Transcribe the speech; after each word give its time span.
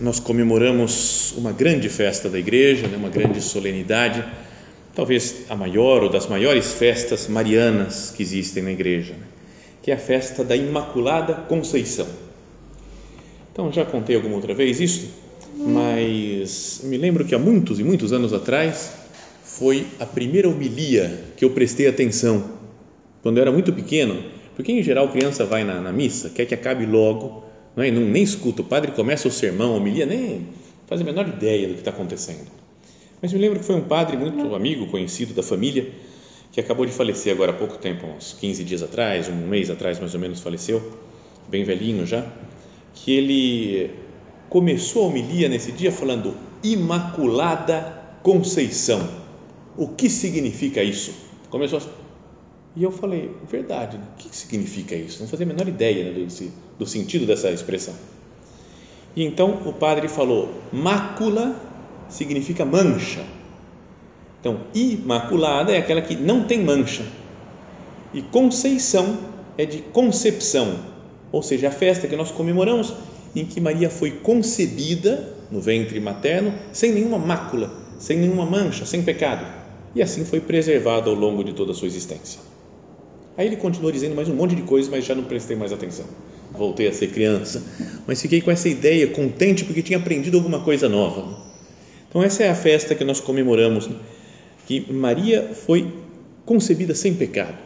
nós 0.00 0.20
comemoramos 0.20 1.34
uma 1.36 1.52
grande 1.52 1.88
festa 1.88 2.28
da 2.28 2.38
igreja, 2.38 2.86
né, 2.86 2.96
uma 2.96 3.08
grande 3.08 3.40
solenidade, 3.40 4.24
talvez 4.94 5.44
a 5.48 5.56
maior 5.56 6.02
ou 6.02 6.08
das 6.08 6.26
maiores 6.26 6.72
festas 6.72 7.26
marianas 7.28 8.12
que 8.16 8.22
existem 8.22 8.62
na 8.62 8.70
igreja, 8.70 9.14
né, 9.14 9.26
que 9.82 9.90
é 9.90 9.94
a 9.94 9.98
festa 9.98 10.44
da 10.44 10.54
Imaculada 10.54 11.34
Conceição. 11.34 12.06
Então, 13.52 13.72
já 13.72 13.84
contei 13.84 14.14
alguma 14.14 14.36
outra 14.36 14.54
vez 14.54 14.80
isso, 14.80 15.08
mas 15.56 16.80
me 16.84 16.96
lembro 16.96 17.24
que 17.24 17.34
há 17.34 17.38
muitos 17.38 17.80
e 17.80 17.84
muitos 17.84 18.12
anos 18.12 18.32
atrás 18.32 18.92
foi 19.42 19.84
a 19.98 20.06
primeira 20.06 20.48
homilia 20.48 21.24
que 21.36 21.44
eu 21.44 21.50
prestei 21.50 21.88
atenção, 21.88 22.44
quando 23.20 23.38
eu 23.38 23.42
era 23.42 23.50
muito 23.50 23.72
pequeno, 23.72 24.22
porque 24.54 24.70
em 24.70 24.82
geral 24.82 25.08
criança 25.08 25.44
vai 25.44 25.64
na, 25.64 25.80
na 25.80 25.92
missa, 25.92 26.30
quer 26.30 26.46
que 26.46 26.54
acabe 26.54 26.86
logo 26.86 27.47
não, 27.78 27.84
é? 27.84 27.90
nem 27.92 28.22
escuta, 28.24 28.60
o 28.62 28.64
padre 28.64 28.90
começa 28.90 29.28
o 29.28 29.30
sermão, 29.30 29.74
a 29.74 29.76
homilia, 29.76 30.04
nem 30.04 30.48
faz 30.88 31.00
a 31.00 31.04
menor 31.04 31.28
ideia 31.28 31.68
do 31.68 31.74
que 31.74 31.80
está 31.80 31.92
acontecendo. 31.92 32.50
Mas 33.22 33.32
me 33.32 33.38
lembro 33.38 33.60
que 33.60 33.64
foi 33.64 33.76
um 33.76 33.84
padre 33.84 34.16
muito 34.16 34.52
amigo, 34.52 34.88
conhecido 34.88 35.32
da 35.32 35.44
família, 35.44 35.88
que 36.50 36.60
acabou 36.60 36.84
de 36.84 36.90
falecer 36.90 37.32
agora 37.32 37.52
há 37.52 37.54
pouco 37.54 37.78
tempo, 37.78 38.04
uns 38.06 38.32
15 38.32 38.64
dias 38.64 38.82
atrás, 38.82 39.28
um 39.28 39.46
mês 39.46 39.70
atrás 39.70 40.00
mais 40.00 40.12
ou 40.12 40.18
menos 40.18 40.40
faleceu, 40.40 40.98
bem 41.48 41.62
velhinho 41.62 42.04
já, 42.04 42.26
que 42.94 43.12
ele 43.12 43.90
começou 44.48 45.04
a 45.04 45.06
homilia 45.06 45.48
nesse 45.48 45.70
dia 45.70 45.92
falando 45.92 46.34
Imaculada 46.64 47.96
Conceição. 48.24 49.08
O 49.76 49.86
que 49.86 50.10
significa 50.10 50.82
isso? 50.82 51.12
Começou 51.48 51.80
e 52.76 52.82
eu 52.82 52.90
falei, 52.90 53.30
verdade, 53.50 53.96
o 53.96 54.16
que 54.18 54.34
significa 54.34 54.94
isso? 54.94 55.20
Não 55.20 55.28
fazia 55.28 55.44
a 55.44 55.48
menor 55.48 55.66
ideia 55.66 56.04
né, 56.04 56.12
do, 56.12 56.52
do 56.78 56.86
sentido 56.86 57.26
dessa 57.26 57.50
expressão. 57.50 57.94
E 59.16 59.24
então 59.24 59.62
o 59.66 59.72
padre 59.72 60.08
falou: 60.08 60.48
mácula 60.72 61.60
significa 62.08 62.64
mancha. 62.64 63.24
Então, 64.40 64.60
imaculada 64.72 65.72
é 65.72 65.78
aquela 65.78 66.00
que 66.00 66.14
não 66.14 66.44
tem 66.44 66.62
mancha. 66.62 67.04
E 68.14 68.22
conceição 68.22 69.18
é 69.58 69.66
de 69.66 69.78
concepção, 69.78 70.78
ou 71.32 71.42
seja, 71.42 71.68
a 71.68 71.72
festa 71.72 72.06
que 72.06 72.14
nós 72.14 72.30
comemoramos 72.30 72.94
em 73.34 73.44
que 73.44 73.60
Maria 73.60 73.90
foi 73.90 74.12
concebida 74.12 75.34
no 75.50 75.60
ventre 75.60 75.98
materno 76.00 76.54
sem 76.72 76.92
nenhuma 76.92 77.18
mácula, 77.18 77.72
sem 77.98 78.16
nenhuma 78.16 78.46
mancha, 78.46 78.86
sem 78.86 79.02
pecado. 79.02 79.44
E 79.94 80.00
assim 80.00 80.24
foi 80.24 80.40
preservada 80.40 81.10
ao 81.10 81.16
longo 81.16 81.42
de 81.42 81.52
toda 81.52 81.72
a 81.72 81.74
sua 81.74 81.88
existência. 81.88 82.40
Aí 83.38 83.46
ele 83.46 83.54
continuou 83.54 83.92
dizendo 83.92 84.16
mais 84.16 84.28
um 84.28 84.34
monte 84.34 84.56
de 84.56 84.62
coisas, 84.62 84.90
mas 84.90 85.04
já 85.04 85.14
não 85.14 85.22
prestei 85.22 85.54
mais 85.54 85.72
atenção. 85.72 86.04
Voltei 86.50 86.88
a 86.88 86.92
ser 86.92 87.12
criança, 87.12 87.62
mas 88.04 88.20
fiquei 88.20 88.40
com 88.40 88.50
essa 88.50 88.68
ideia, 88.68 89.06
contente 89.06 89.64
porque 89.64 89.80
tinha 89.80 89.96
aprendido 89.96 90.36
alguma 90.36 90.58
coisa 90.58 90.88
nova. 90.88 91.46
Então, 92.08 92.20
essa 92.20 92.42
é 92.42 92.50
a 92.50 92.54
festa 92.56 92.96
que 92.96 93.04
nós 93.04 93.20
comemoramos, 93.20 93.86
né? 93.86 93.94
que 94.66 94.92
Maria 94.92 95.52
foi 95.54 95.86
concebida 96.44 96.96
sem 96.96 97.14
pecado, 97.14 97.56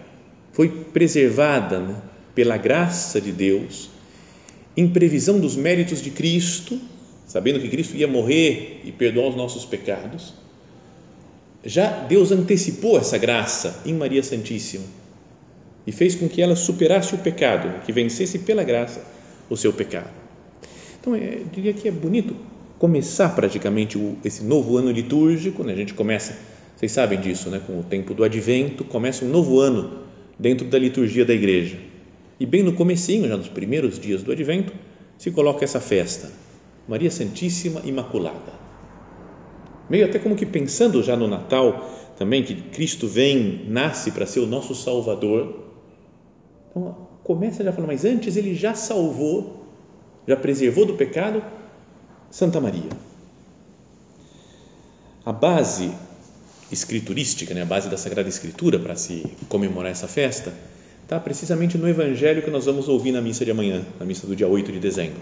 foi 0.52 0.68
preservada 0.68 1.78
né? 1.78 1.96
pela 2.34 2.58
graça 2.58 3.18
de 3.18 3.32
Deus, 3.32 3.88
em 4.76 4.86
previsão 4.86 5.40
dos 5.40 5.56
méritos 5.56 6.02
de 6.02 6.10
Cristo, 6.10 6.78
sabendo 7.26 7.58
que 7.58 7.70
Cristo 7.70 7.96
ia 7.96 8.06
morrer 8.06 8.82
e 8.84 8.92
perdoar 8.92 9.30
os 9.30 9.36
nossos 9.36 9.64
pecados. 9.64 10.34
Já 11.64 11.88
Deus 11.88 12.30
antecipou 12.30 12.98
essa 12.98 13.16
graça 13.16 13.80
em 13.86 13.94
Maria 13.94 14.22
Santíssima 14.22 15.00
e 15.86 15.92
fez 15.92 16.14
com 16.14 16.28
que 16.28 16.40
ela 16.40 16.54
superasse 16.54 17.14
o 17.14 17.18
pecado, 17.18 17.84
que 17.84 17.92
vencesse 17.92 18.40
pela 18.40 18.62
graça 18.62 19.04
o 19.50 19.56
seu 19.56 19.72
pecado. 19.72 20.10
Então, 21.00 21.14
é, 21.14 21.38
eu 21.40 21.46
diria 21.52 21.72
que 21.72 21.88
é 21.88 21.90
bonito 21.90 22.36
começar 22.78 23.28
praticamente 23.30 23.98
esse 24.24 24.44
novo 24.44 24.76
ano 24.76 24.90
litúrgico, 24.90 25.62
né? 25.64 25.72
a 25.72 25.76
gente 25.76 25.94
começa, 25.94 26.36
vocês 26.76 26.92
sabem 26.92 27.20
disso, 27.20 27.50
né? 27.50 27.60
com 27.64 27.78
o 27.78 27.82
tempo 27.82 28.14
do 28.14 28.24
advento, 28.24 28.84
começa 28.84 29.24
um 29.24 29.28
novo 29.28 29.60
ano 29.60 30.02
dentro 30.38 30.66
da 30.66 30.78
liturgia 30.78 31.24
da 31.24 31.34
igreja. 31.34 31.76
E 32.38 32.46
bem 32.46 32.62
no 32.62 32.72
comecinho, 32.72 33.28
já 33.28 33.36
nos 33.36 33.48
primeiros 33.48 33.98
dias 33.98 34.22
do 34.22 34.32
advento, 34.32 34.72
se 35.16 35.30
coloca 35.30 35.64
essa 35.64 35.80
festa, 35.80 36.30
Maria 36.88 37.10
Santíssima 37.10 37.82
Imaculada. 37.84 38.52
Meio 39.88 40.04
até 40.04 40.18
como 40.18 40.34
que 40.34 40.46
pensando 40.46 41.02
já 41.02 41.16
no 41.16 41.28
Natal, 41.28 41.88
também 42.16 42.42
que 42.42 42.54
Cristo 42.54 43.06
vem, 43.06 43.64
nasce 43.68 44.10
para 44.10 44.26
ser 44.26 44.40
o 44.40 44.46
nosso 44.46 44.74
Salvador, 44.74 45.71
então, 46.72 46.96
começa 47.22 47.62
já 47.62 47.70
falando, 47.70 47.88
mas 47.88 48.04
antes 48.04 48.36
ele 48.36 48.54
já 48.54 48.74
salvou, 48.74 49.66
já 50.26 50.36
preservou 50.36 50.86
do 50.86 50.94
pecado 50.94 51.44
Santa 52.30 52.60
Maria. 52.60 52.88
A 55.24 55.32
base 55.32 55.92
escriturística, 56.70 57.52
né, 57.52 57.62
a 57.62 57.66
base 57.66 57.90
da 57.90 57.98
Sagrada 57.98 58.28
Escritura 58.28 58.78
para 58.78 58.96
se 58.96 59.24
comemorar 59.50 59.92
essa 59.92 60.08
festa, 60.08 60.52
está 61.02 61.20
precisamente 61.20 61.76
no 61.76 61.86
Evangelho 61.86 62.42
que 62.42 62.50
nós 62.50 62.64
vamos 62.64 62.88
ouvir 62.88 63.12
na 63.12 63.20
missa 63.20 63.44
de 63.44 63.50
amanhã, 63.50 63.84
na 64.00 64.06
missa 64.06 64.26
do 64.26 64.34
dia 64.34 64.48
8 64.48 64.72
de 64.72 64.80
dezembro, 64.80 65.20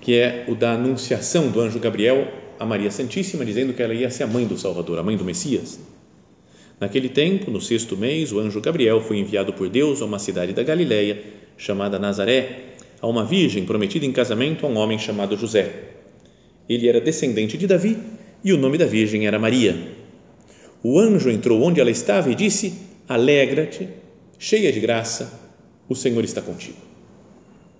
que 0.00 0.18
é 0.18 0.46
o 0.48 0.54
da 0.54 0.72
anunciação 0.72 1.50
do 1.50 1.60
anjo 1.60 1.78
Gabriel 1.78 2.26
a 2.58 2.64
Maria 2.64 2.90
Santíssima, 2.90 3.44
dizendo 3.44 3.74
que 3.74 3.82
ela 3.82 3.92
ia 3.92 4.10
ser 4.10 4.22
a 4.22 4.26
mãe 4.26 4.46
do 4.46 4.56
Salvador, 4.56 4.98
a 4.98 5.02
mãe 5.02 5.16
do 5.16 5.24
Messias. 5.24 5.78
Naquele 6.80 7.08
tempo, 7.08 7.50
no 7.50 7.60
sexto 7.60 7.96
mês, 7.96 8.32
o 8.32 8.38
anjo 8.38 8.60
Gabriel 8.60 9.00
foi 9.00 9.18
enviado 9.18 9.52
por 9.52 9.68
Deus 9.68 10.02
a 10.02 10.04
uma 10.04 10.18
cidade 10.18 10.52
da 10.52 10.62
Galiléia 10.62 11.22
chamada 11.56 11.98
Nazaré, 11.98 12.74
a 13.00 13.06
uma 13.06 13.24
virgem 13.24 13.64
prometida 13.64 14.04
em 14.04 14.12
casamento 14.12 14.66
a 14.66 14.68
um 14.68 14.76
homem 14.76 14.98
chamado 14.98 15.36
José. 15.36 15.70
Ele 16.68 16.88
era 16.88 17.00
descendente 17.00 17.56
de 17.56 17.66
Davi 17.66 17.96
e 18.42 18.52
o 18.52 18.58
nome 18.58 18.78
da 18.78 18.86
virgem 18.86 19.26
era 19.26 19.38
Maria. 19.38 19.76
O 20.82 20.98
anjo 20.98 21.30
entrou 21.30 21.62
onde 21.62 21.80
ela 21.80 21.90
estava 21.90 22.30
e 22.30 22.34
disse: 22.34 22.74
Alegra-te, 23.08 23.88
cheia 24.38 24.72
de 24.72 24.80
graça, 24.80 25.40
o 25.88 25.94
Senhor 25.94 26.24
está 26.24 26.40
contigo. 26.40 26.78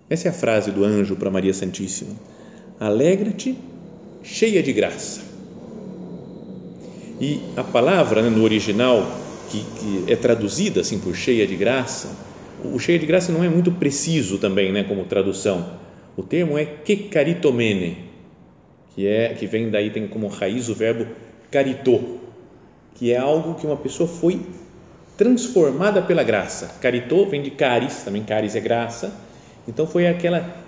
Essa 0.08 0.28
é 0.28 0.30
a 0.30 0.34
frase 0.34 0.70
do 0.70 0.84
anjo 0.84 1.16
para 1.16 1.30
Maria 1.30 1.54
Santíssima. 1.54 2.14
Alegra-te, 2.78 3.56
cheia 4.22 4.62
de 4.62 4.72
graça. 4.72 5.33
E 7.26 7.40
a 7.56 7.64
palavra 7.64 8.20
né, 8.20 8.28
no 8.28 8.44
original, 8.44 9.02
que, 9.48 9.64
que, 9.78 10.12
é 10.12 10.14
traduzida 10.14 10.82
assim 10.82 10.98
por 10.98 11.14
cheia 11.16 11.46
de 11.46 11.56
graça, 11.56 12.14
o 12.62 12.78
cheia 12.78 12.98
de 12.98 13.06
graça 13.06 13.32
não 13.32 13.42
é 13.42 13.48
muito 13.48 13.72
preciso 13.72 14.36
também 14.36 14.70
né, 14.70 14.84
como 14.84 15.06
tradução. 15.06 15.70
O 16.18 16.22
termo 16.22 16.58
é 16.58 16.66
que 16.66 16.94
caritomene, 16.94 17.96
que, 18.94 19.06
é, 19.06 19.32
que 19.32 19.46
vem 19.46 19.70
daí, 19.70 19.88
tem 19.88 20.06
como 20.06 20.26
raiz 20.26 20.68
o 20.68 20.74
verbo 20.74 21.06
caritô, 21.50 21.98
que 22.94 23.10
é 23.10 23.16
algo 23.16 23.54
que 23.54 23.66
uma 23.66 23.78
pessoa 23.78 24.06
foi 24.06 24.42
transformada 25.16 26.02
pela 26.02 26.22
graça. 26.22 26.78
Caritô 26.78 27.24
vem 27.24 27.40
de 27.40 27.52
caris, 27.52 28.02
também 28.02 28.22
caris 28.22 28.54
é 28.54 28.60
graça. 28.60 29.18
Então 29.66 29.86
foi 29.86 30.06
aquela 30.06 30.62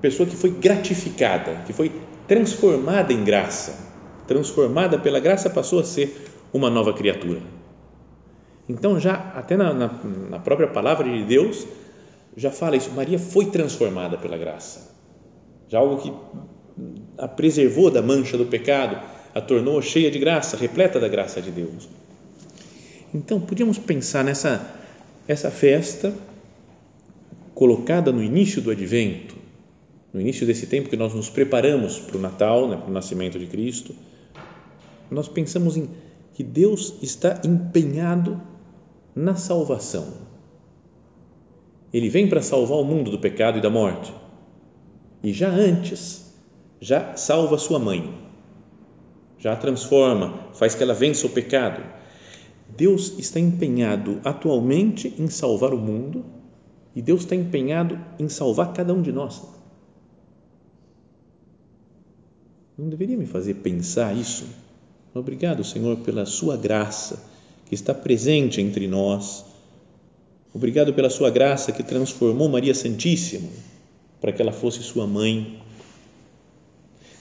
pessoa 0.00 0.26
que 0.26 0.34
foi 0.34 0.48
gratificada, 0.48 1.56
que 1.66 1.74
foi 1.74 1.92
transformada 2.26 3.12
em 3.12 3.22
graça 3.22 3.89
transformada 4.30 4.96
pela 4.96 5.18
graça, 5.18 5.50
passou 5.50 5.80
a 5.80 5.84
ser 5.84 6.24
uma 6.52 6.70
nova 6.70 6.92
criatura. 6.92 7.40
Então, 8.68 9.00
já 9.00 9.14
até 9.34 9.56
na, 9.56 9.74
na, 9.74 9.90
na 10.30 10.38
própria 10.38 10.68
palavra 10.68 11.10
de 11.10 11.24
Deus, 11.24 11.66
já 12.36 12.52
fala 12.52 12.76
isso: 12.76 12.92
Maria 12.92 13.18
foi 13.18 13.46
transformada 13.46 14.16
pela 14.16 14.38
graça. 14.38 14.94
Já 15.68 15.80
algo 15.80 16.00
que 16.00 16.12
a 17.18 17.26
preservou 17.26 17.90
da 17.90 18.00
mancha 18.00 18.38
do 18.38 18.46
pecado, 18.46 19.02
a 19.34 19.40
tornou 19.40 19.82
cheia 19.82 20.12
de 20.12 20.20
graça, 20.20 20.56
repleta 20.56 21.00
da 21.00 21.08
graça 21.08 21.42
de 21.42 21.50
Deus. 21.50 21.88
Então, 23.12 23.40
podíamos 23.40 23.78
pensar 23.78 24.22
nessa 24.22 24.64
essa 25.26 25.50
festa 25.50 26.14
colocada 27.52 28.12
no 28.12 28.22
início 28.22 28.62
do 28.62 28.70
advento, 28.70 29.34
no 30.12 30.20
início 30.20 30.46
desse 30.46 30.68
tempo 30.68 30.88
que 30.88 30.96
nós 30.96 31.12
nos 31.14 31.28
preparamos 31.28 31.98
para 31.98 32.16
o 32.16 32.20
Natal, 32.20 32.68
né, 32.68 32.76
para 32.76 32.88
o 32.88 32.92
nascimento 32.92 33.38
de 33.38 33.46
Cristo, 33.46 33.92
nós 35.10 35.28
pensamos 35.28 35.76
em 35.76 35.88
que 36.34 36.44
Deus 36.44 36.94
está 37.02 37.40
empenhado 37.44 38.40
na 39.14 39.34
salvação. 39.34 40.06
Ele 41.92 42.08
vem 42.08 42.28
para 42.28 42.42
salvar 42.42 42.78
o 42.78 42.84
mundo 42.84 43.10
do 43.10 43.18
pecado 43.18 43.58
e 43.58 43.60
da 43.60 43.68
morte. 43.68 44.12
E 45.22 45.32
já 45.32 45.50
antes, 45.50 46.32
já 46.80 47.16
salva 47.16 47.58
sua 47.58 47.78
mãe. 47.78 48.14
Já 49.38 49.54
a 49.54 49.56
transforma, 49.56 50.48
faz 50.52 50.74
que 50.74 50.82
ela 50.82 50.94
vença 50.94 51.26
o 51.26 51.30
pecado. 51.30 51.82
Deus 52.76 53.18
está 53.18 53.40
empenhado 53.40 54.20
atualmente 54.24 55.14
em 55.18 55.28
salvar 55.28 55.74
o 55.74 55.78
mundo 55.78 56.24
e 56.94 57.02
Deus 57.02 57.22
está 57.22 57.34
empenhado 57.34 57.98
em 58.18 58.28
salvar 58.28 58.72
cada 58.72 58.94
um 58.94 59.02
de 59.02 59.12
nós. 59.12 59.42
Não 62.78 62.88
deveria 62.88 63.16
me 63.16 63.26
fazer 63.26 63.54
pensar 63.54 64.16
isso? 64.16 64.46
Obrigado, 65.14 65.64
Senhor, 65.64 65.96
pela 65.98 66.24
Sua 66.24 66.56
graça 66.56 67.22
que 67.66 67.74
está 67.74 67.92
presente 67.92 68.60
entre 68.60 68.86
nós. 68.86 69.44
Obrigado 70.54 70.94
pela 70.94 71.10
Sua 71.10 71.30
graça 71.30 71.72
que 71.72 71.82
transformou 71.82 72.48
Maria 72.48 72.74
Santíssima 72.74 73.48
para 74.20 74.32
que 74.32 74.40
ela 74.40 74.52
fosse 74.52 74.82
Sua 74.82 75.06
mãe. 75.06 75.60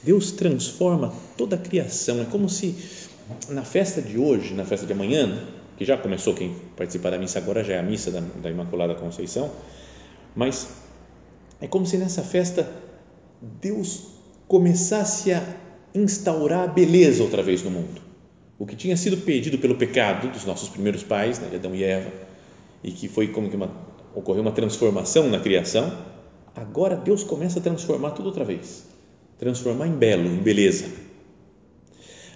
Deus 0.03 0.31
transforma 0.31 1.13
toda 1.37 1.55
a 1.55 1.59
criação. 1.59 2.21
É 2.21 2.25
como 2.25 2.47
se 2.49 2.75
na 3.49 3.63
festa 3.63 4.01
de 4.01 4.17
hoje, 4.17 4.53
na 4.53 4.65
festa 4.65 4.85
de 4.85 4.93
amanhã, 4.93 5.47
que 5.77 5.85
já 5.85 5.97
começou, 5.97 6.33
quem 6.33 6.55
participar 6.75 7.11
da 7.11 7.17
missa 7.17 7.39
agora 7.39 7.63
já 7.63 7.75
é 7.75 7.79
a 7.79 7.83
missa 7.83 8.11
da, 8.11 8.19
da 8.19 8.49
Imaculada 8.49 8.95
Conceição, 8.95 9.51
mas 10.35 10.67
é 11.61 11.67
como 11.67 11.85
se 11.85 11.97
nessa 11.97 12.21
festa 12.21 12.69
Deus 13.41 14.07
começasse 14.47 15.31
a 15.31 15.41
instaurar 15.93 16.63
a 16.63 16.67
beleza 16.67 17.23
outra 17.23 17.41
vez 17.41 17.63
no 17.63 17.71
mundo. 17.71 18.01
O 18.57 18.65
que 18.65 18.75
tinha 18.75 18.97
sido 18.97 19.17
perdido 19.17 19.57
pelo 19.57 19.75
pecado 19.75 20.31
dos 20.31 20.45
nossos 20.45 20.69
primeiros 20.69 21.03
pais, 21.03 21.39
né, 21.39 21.49
Adão 21.53 21.73
e 21.73 21.83
Eva, 21.83 22.11
e 22.83 22.91
que 22.91 23.07
foi 23.07 23.29
como 23.29 23.49
que 23.49 23.55
uma, 23.55 23.71
ocorreu 24.13 24.41
uma 24.41 24.51
transformação 24.51 25.29
na 25.29 25.39
criação, 25.39 25.97
agora 26.55 26.95
Deus 26.95 27.23
começa 27.23 27.59
a 27.59 27.61
transformar 27.61 28.11
tudo 28.11 28.27
outra 28.27 28.43
vez. 28.43 28.85
Transformar 29.37 29.87
em 29.87 29.93
belo, 29.93 30.27
em 30.27 30.37
beleza. 30.37 30.85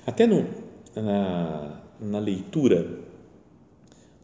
Até 0.05 0.25
no, 0.25 0.47
na, 0.95 1.81
na 1.99 2.19
leitura 2.19 2.99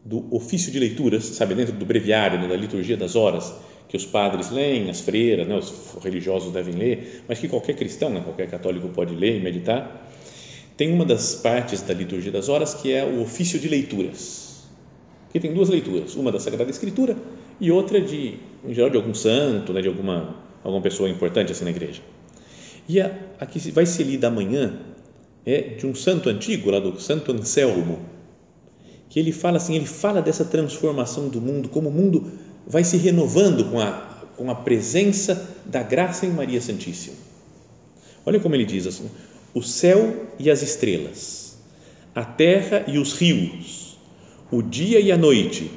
do 0.04 0.34
ofício 0.34 0.72
de 0.72 0.78
leituras, 0.78 1.24
sabe, 1.24 1.54
dentro 1.54 1.74
do 1.74 1.84
breviário, 1.84 2.40
né, 2.40 2.48
da 2.48 2.56
liturgia 2.56 2.96
das 2.96 3.14
horas, 3.16 3.52
que 3.90 3.96
os 3.96 4.06
padres 4.06 4.50
leem, 4.50 4.88
as 4.88 5.00
freiras, 5.00 5.48
né, 5.48 5.56
os 5.56 5.72
religiosos 6.00 6.52
devem 6.52 6.74
ler, 6.74 7.24
mas 7.26 7.40
que 7.40 7.48
qualquer 7.48 7.74
cristão, 7.74 8.08
né, 8.08 8.20
qualquer 8.20 8.48
católico 8.48 8.88
pode 8.88 9.16
ler 9.16 9.38
e 9.38 9.42
meditar. 9.42 10.08
Tem 10.76 10.92
uma 10.92 11.04
das 11.04 11.34
partes 11.34 11.82
da 11.82 11.92
liturgia 11.92 12.30
das 12.30 12.48
horas 12.48 12.72
que 12.72 12.92
é 12.92 13.04
o 13.04 13.20
ofício 13.20 13.58
de 13.58 13.68
leituras, 13.68 14.64
que 15.32 15.40
tem 15.40 15.52
duas 15.52 15.68
leituras, 15.68 16.14
uma 16.14 16.30
da 16.30 16.38
Sagrada 16.38 16.70
Escritura 16.70 17.16
e 17.60 17.72
outra 17.72 18.00
de, 18.00 18.34
em 18.64 18.72
geral, 18.72 18.90
de 18.90 18.96
algum 18.96 19.12
santo, 19.12 19.72
né, 19.72 19.82
de 19.82 19.88
alguma 19.88 20.36
alguma 20.62 20.82
pessoa 20.82 21.08
importante 21.08 21.50
assim 21.50 21.64
na 21.64 21.70
igreja. 21.70 22.00
E 22.88 23.00
a, 23.00 23.12
a 23.40 23.46
que 23.46 23.58
vai 23.72 23.86
ser 23.86 24.04
lida 24.04 24.28
amanhã 24.28 24.78
é 25.44 25.60
de 25.60 25.84
um 25.86 25.94
santo 25.96 26.28
antigo, 26.28 26.70
lá 26.70 26.78
do 26.78 27.00
Santo 27.00 27.32
Anselmo, 27.32 27.98
que 29.08 29.18
ele 29.18 29.32
fala 29.32 29.56
assim, 29.56 29.74
ele 29.74 29.86
fala 29.86 30.22
dessa 30.22 30.44
transformação 30.44 31.28
do 31.28 31.40
mundo, 31.40 31.68
como 31.68 31.88
o 31.88 31.92
mundo 31.92 32.30
vai 32.66 32.84
se 32.84 32.96
renovando 32.96 33.64
com 33.70 33.80
a, 33.80 33.92
com 34.36 34.50
a 34.50 34.54
presença 34.54 35.56
da 35.64 35.82
graça 35.82 36.26
em 36.26 36.30
Maria 36.30 36.60
Santíssima. 36.60 37.16
Olha 38.24 38.40
como 38.40 38.54
ele 38.54 38.64
diz 38.64 38.86
assim: 38.86 39.10
o 39.54 39.62
céu 39.62 40.26
e 40.38 40.50
as 40.50 40.62
estrelas, 40.62 41.58
a 42.14 42.24
terra 42.24 42.84
e 42.86 42.98
os 42.98 43.14
rios, 43.14 43.98
o 44.50 44.62
dia 44.62 45.00
e 45.00 45.10
a 45.10 45.16
noite, 45.16 45.70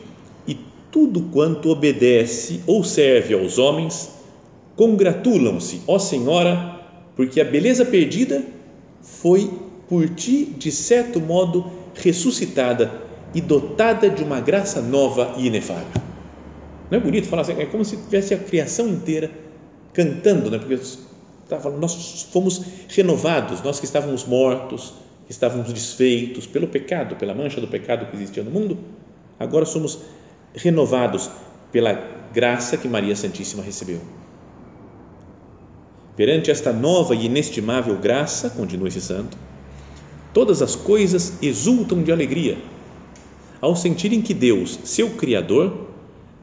e 0.47 0.57
tudo 0.91 1.23
quanto 1.31 1.69
obedece 1.69 2.61
ou 2.67 2.83
serve 2.83 3.33
aos 3.33 3.57
homens, 3.57 4.09
congratulam-se, 4.75 5.81
ó 5.87 5.97
Senhora, 5.97 6.79
porque 7.15 7.39
a 7.39 7.45
beleza 7.45 7.85
perdida 7.85 8.43
foi 9.01 9.49
por 9.87 10.09
ti, 10.09 10.45
de 10.57 10.71
certo 10.71 11.19
modo, 11.19 11.65
ressuscitada 11.93 13.01
e 13.33 13.41
dotada 13.41 14.09
de 14.09 14.23
uma 14.23 14.39
graça 14.39 14.81
nova 14.81 15.35
e 15.37 15.47
inefável. 15.47 16.02
Não 16.93 16.99
é 16.99 17.01
bonito 17.01 17.27
falar 17.27 17.41
assim? 17.41 17.59
É 17.59 17.65
como 17.65 17.83
se 17.83 17.97
tivesse 17.97 18.35
a 18.35 18.37
criação 18.37 18.87
inteira 18.87 19.31
cantando, 19.93 20.51
né? 20.51 20.59
porque 20.59 20.79
falando, 21.47 21.79
nós 21.79 22.27
fomos 22.31 22.63
renovados, 22.87 23.63
nós 23.63 23.79
que 23.79 23.85
estávamos 23.85 24.25
mortos, 24.25 24.93
que 25.25 25.31
estávamos 25.31 25.73
desfeitos 25.73 26.45
pelo 26.45 26.67
pecado, 26.67 27.15
pela 27.15 27.33
mancha 27.33 27.59
do 27.59 27.67
pecado 27.67 28.05
que 28.05 28.15
existia 28.15 28.43
no 28.43 28.51
mundo, 28.51 28.77
agora 29.39 29.65
somos 29.65 30.01
renovados 30.53 31.31
pela 31.71 31.93
graça 32.31 32.77
que 32.77 32.87
Maria 32.87 33.15
Santíssima 33.15 33.63
recebeu. 33.63 33.99
Perante 36.15 36.51
esta 36.51 36.71
nova 36.71 37.15
e 37.15 37.25
inestimável 37.25 37.97
graça, 37.97 38.51
continua 38.51 38.87
esse 38.87 39.01
santo, 39.01 39.35
todas 40.31 40.61
as 40.61 40.75
coisas 40.75 41.41
exultam 41.41 42.03
de 42.03 42.11
alegria 42.11 42.59
ao 43.59 43.75
sentirem 43.75 44.21
que 44.21 44.35
Deus, 44.35 44.77
seu 44.83 45.09
Criador, 45.11 45.92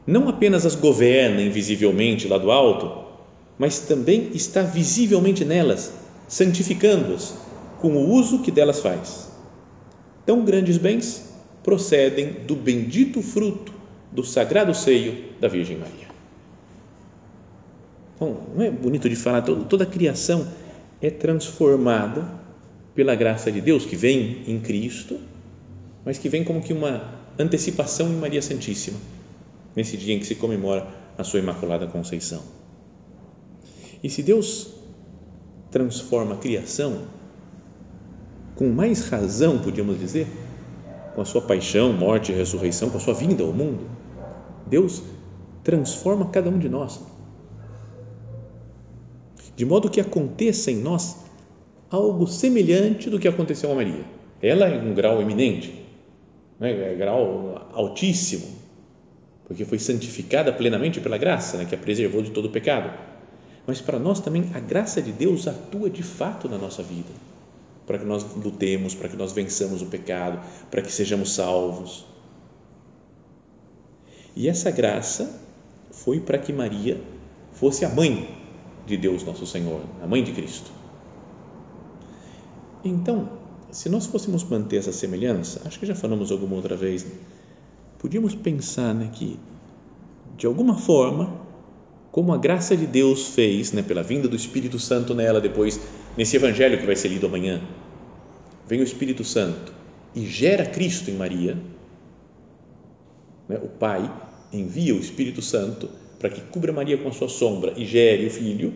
não 0.05 0.27
apenas 0.27 0.65
as 0.65 0.75
governa 0.75 1.41
invisivelmente 1.41 2.27
lá 2.27 2.37
do 2.37 2.51
alto, 2.51 3.05
mas 3.57 3.79
também 3.79 4.31
está 4.33 4.63
visivelmente 4.63 5.45
nelas, 5.45 5.93
santificando-as 6.27 7.35
com 7.79 7.93
o 7.93 8.09
uso 8.11 8.39
que 8.39 8.51
delas 8.51 8.79
faz. 8.79 9.29
Tão 10.25 10.43
grandes 10.43 10.77
bens 10.77 11.31
procedem 11.63 12.33
do 12.47 12.55
bendito 12.55 13.21
fruto 13.21 13.73
do 14.11 14.23
sagrado 14.23 14.73
seio 14.73 15.15
da 15.39 15.47
Virgem 15.47 15.77
Maria. 15.77 16.09
Então, 18.15 18.37
não 18.55 18.63
é 18.63 18.71
bonito 18.71 19.09
de 19.09 19.15
falar, 19.15 19.41
toda 19.41 19.83
a 19.83 19.87
criação 19.87 20.47
é 21.01 21.09
transformada 21.09 22.27
pela 22.93 23.15
graça 23.15 23.51
de 23.51 23.61
Deus 23.61 23.85
que 23.85 23.95
vem 23.95 24.43
em 24.47 24.59
Cristo, 24.59 25.19
mas 26.03 26.17
que 26.17 26.29
vem 26.29 26.43
como 26.43 26.61
que 26.61 26.73
uma 26.73 27.15
antecipação 27.39 28.07
em 28.09 28.15
Maria 28.15 28.41
Santíssima 28.41 28.97
nesse 29.75 29.97
dia 29.97 30.15
em 30.15 30.19
que 30.19 30.25
se 30.25 30.35
comemora 30.35 30.87
a 31.17 31.23
sua 31.23 31.39
Imaculada 31.39 31.87
Conceição. 31.87 32.41
E 34.03 34.09
se 34.09 34.23
Deus 34.23 34.73
transforma 35.69 36.35
a 36.35 36.37
criação, 36.37 37.03
com 38.55 38.69
mais 38.69 39.07
razão, 39.07 39.59
podíamos 39.59 39.99
dizer, 39.99 40.27
com 41.15 41.21
a 41.21 41.25
sua 41.25 41.41
paixão, 41.41 41.93
morte 41.93 42.31
e 42.31 42.35
ressurreição, 42.35 42.89
com 42.89 42.97
a 42.97 43.01
sua 43.01 43.13
vinda 43.13 43.43
ao 43.43 43.53
mundo, 43.53 43.89
Deus 44.67 45.01
transforma 45.63 46.29
cada 46.29 46.49
um 46.49 46.57
de 46.57 46.69
nós. 46.69 46.99
De 49.55 49.65
modo 49.65 49.89
que 49.89 50.01
aconteça 50.01 50.71
em 50.71 50.77
nós 50.77 51.17
algo 51.89 52.25
semelhante 52.25 53.09
do 53.09 53.19
que 53.19 53.27
aconteceu 53.27 53.71
a 53.71 53.75
Maria. 53.75 54.05
Ela 54.41 54.69
em 54.69 54.89
um 54.89 54.93
grau 54.93 55.21
eminente, 55.21 55.85
né, 56.59 56.93
é 56.93 56.95
grau 56.95 57.69
altíssimo, 57.73 58.60
porque 59.51 59.65
foi 59.65 59.79
santificada 59.79 60.53
plenamente 60.53 61.01
pela 61.01 61.17
graça, 61.17 61.57
né, 61.57 61.65
que 61.65 61.75
a 61.75 61.77
preservou 61.77 62.21
de 62.21 62.31
todo 62.31 62.45
o 62.45 62.49
pecado. 62.49 62.97
Mas 63.67 63.81
para 63.81 63.99
nós 63.99 64.21
também 64.21 64.49
a 64.53 64.61
graça 64.61 65.01
de 65.01 65.11
Deus 65.11 65.45
atua 65.45 65.89
de 65.89 66.01
fato 66.01 66.47
na 66.47 66.57
nossa 66.57 66.81
vida, 66.81 67.09
para 67.85 67.99
que 67.99 68.05
nós 68.05 68.23
lutemos, 68.33 68.95
para 68.95 69.09
que 69.09 69.17
nós 69.17 69.33
vençamos 69.33 69.81
o 69.81 69.87
pecado, 69.87 70.39
para 70.69 70.81
que 70.81 70.89
sejamos 70.89 71.33
salvos. 71.33 72.05
E 74.37 74.47
essa 74.47 74.71
graça 74.71 75.37
foi 75.91 76.21
para 76.21 76.37
que 76.37 76.53
Maria 76.53 77.01
fosse 77.51 77.83
a 77.83 77.89
mãe 77.89 78.33
de 78.87 78.95
Deus 78.95 79.21
nosso 79.25 79.45
Senhor, 79.45 79.81
a 80.01 80.07
mãe 80.07 80.23
de 80.23 80.31
Cristo. 80.31 80.71
Então, 82.85 83.29
se 83.69 83.89
nós 83.89 84.05
fôssemos 84.05 84.45
manter 84.45 84.77
essa 84.77 84.93
semelhança, 84.93 85.61
acho 85.65 85.77
que 85.77 85.85
já 85.85 85.93
falamos 85.93 86.31
alguma 86.31 86.55
outra 86.55 86.77
vez, 86.77 87.05
podíamos 88.01 88.33
pensar 88.33 88.95
né, 88.95 89.11
que, 89.13 89.39
de 90.35 90.47
alguma 90.47 90.75
forma, 90.75 91.39
como 92.11 92.33
a 92.33 92.37
graça 92.37 92.75
de 92.75 92.87
Deus 92.87 93.27
fez, 93.27 93.71
né, 93.71 93.83
pela 93.83 94.01
vinda 94.01 94.27
do 94.27 94.35
Espírito 94.35 94.79
Santo 94.79 95.13
nela, 95.13 95.39
depois, 95.39 95.79
nesse 96.17 96.35
evangelho 96.35 96.79
que 96.79 96.85
vai 96.87 96.95
ser 96.95 97.09
lido 97.09 97.27
amanhã, 97.27 97.61
vem 98.67 98.79
o 98.79 98.83
Espírito 98.83 99.23
Santo 99.23 99.71
e 100.15 100.25
gera 100.25 100.65
Cristo 100.65 101.11
em 101.11 101.13
Maria, 101.13 101.55
né, 103.47 103.59
o 103.61 103.67
Pai 103.67 104.11
envia 104.51 104.95
o 104.95 104.99
Espírito 104.99 105.43
Santo 105.43 105.87
para 106.17 106.29
que 106.29 106.41
cubra 106.41 106.73
Maria 106.73 106.97
com 106.97 107.07
a 107.07 107.11
sua 107.11 107.29
sombra 107.29 107.75
e 107.77 107.85
gere 107.85 108.25
o 108.25 108.31
Filho, 108.31 108.73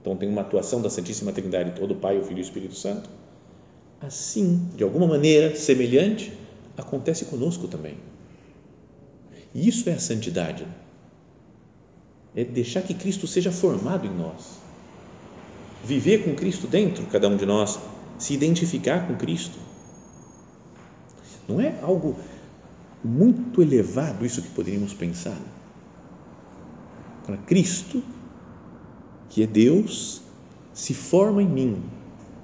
então 0.00 0.16
tem 0.16 0.30
uma 0.30 0.40
atuação 0.40 0.80
da 0.80 0.88
Santíssima 0.88 1.30
Trindade, 1.30 1.78
todo 1.78 1.90
o 1.90 1.96
Pai, 1.96 2.18
o 2.18 2.24
Filho 2.24 2.38
e 2.38 2.40
o 2.40 2.42
Espírito 2.42 2.74
Santo, 2.74 3.10
assim, 4.00 4.66
de 4.74 4.82
alguma 4.82 5.06
maneira 5.06 5.54
semelhante, 5.56 6.32
acontece 6.74 7.26
conosco 7.26 7.68
também. 7.68 8.11
Isso 9.54 9.88
é 9.88 9.94
a 9.94 9.98
santidade. 9.98 10.66
É 12.34 12.44
deixar 12.44 12.82
que 12.82 12.94
Cristo 12.94 13.26
seja 13.26 13.52
formado 13.52 14.06
em 14.06 14.14
nós. 14.14 14.58
Viver 15.84 16.24
com 16.24 16.34
Cristo 16.34 16.66
dentro, 16.66 17.04
cada 17.06 17.28
um 17.28 17.36
de 17.36 17.44
nós, 17.44 17.78
se 18.18 18.32
identificar 18.32 19.06
com 19.06 19.16
Cristo. 19.16 19.58
Não 21.48 21.60
é 21.60 21.78
algo 21.82 22.16
muito 23.04 23.60
elevado 23.60 24.24
isso 24.24 24.40
que 24.40 24.48
poderíamos 24.50 24.94
pensar? 24.94 25.38
Para 27.26 27.36
Cristo, 27.36 28.02
que 29.28 29.42
é 29.42 29.46
Deus, 29.46 30.22
se 30.72 30.94
forma 30.94 31.42
em 31.42 31.48
mim, 31.48 31.82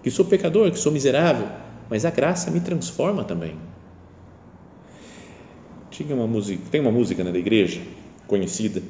que 0.03 0.11
sou 0.11 0.25
pecador, 0.25 0.71
que 0.71 0.79
sou 0.79 0.93
miserável, 0.93 1.49
mas 1.89 2.05
a 2.05 2.11
graça 2.11 2.51
me 2.51 2.61
transforma 2.61 3.25
também. 3.25 3.57
Tinha 5.99 6.15
uma 6.15 6.29
música, 6.29 6.63
tem 6.71 6.81
uma 6.81 6.93
música 6.93 7.25
né, 7.25 7.33
da 7.33 7.39
igreja 7.41 7.81
conhecida 8.29 8.81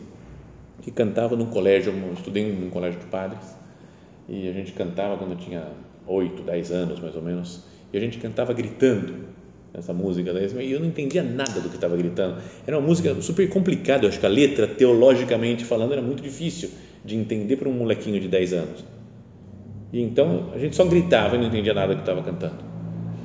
que 0.82 0.90
cantava 0.90 1.34
num 1.34 1.46
colégio, 1.46 1.90
eu 1.90 2.12
estudei 2.12 2.52
num 2.52 2.68
colégio 2.68 3.00
de 3.00 3.06
padres 3.06 3.40
e 4.28 4.46
a 4.46 4.52
gente 4.52 4.72
cantava 4.72 5.16
quando 5.16 5.30
eu 5.30 5.38
tinha 5.38 5.68
8, 6.06 6.42
10 6.42 6.70
anos 6.70 7.00
mais 7.00 7.16
ou 7.16 7.22
menos, 7.22 7.64
e 7.90 7.96
a 7.96 8.00
gente 8.00 8.18
cantava 8.18 8.52
gritando 8.52 9.14
essa 9.72 9.94
música 9.94 10.30
e 10.60 10.70
eu 10.70 10.80
não 10.80 10.86
entendia 10.86 11.22
nada 11.22 11.62
do 11.62 11.70
que 11.70 11.76
estava 11.76 11.96
gritando. 11.96 12.42
Era 12.66 12.78
uma 12.78 12.86
música 12.86 13.18
super 13.22 13.48
complicada, 13.48 14.04
eu 14.04 14.10
acho 14.10 14.20
que 14.20 14.26
a 14.26 14.28
letra, 14.28 14.66
teologicamente 14.66 15.64
falando, 15.64 15.92
era 15.92 16.02
muito 16.02 16.22
difícil 16.22 16.68
de 17.02 17.16
entender 17.16 17.56
para 17.56 17.70
um 17.70 17.72
molequinho 17.72 18.20
de 18.20 18.28
10 18.28 18.52
anos. 18.52 18.84
E 19.94 20.02
então 20.02 20.50
a 20.54 20.58
gente 20.58 20.76
só 20.76 20.84
gritava 20.84 21.36
e 21.36 21.38
não 21.38 21.46
entendia 21.46 21.72
nada 21.72 21.94
do 21.94 21.96
que 21.96 22.02
estava 22.02 22.22
cantando. 22.22 22.67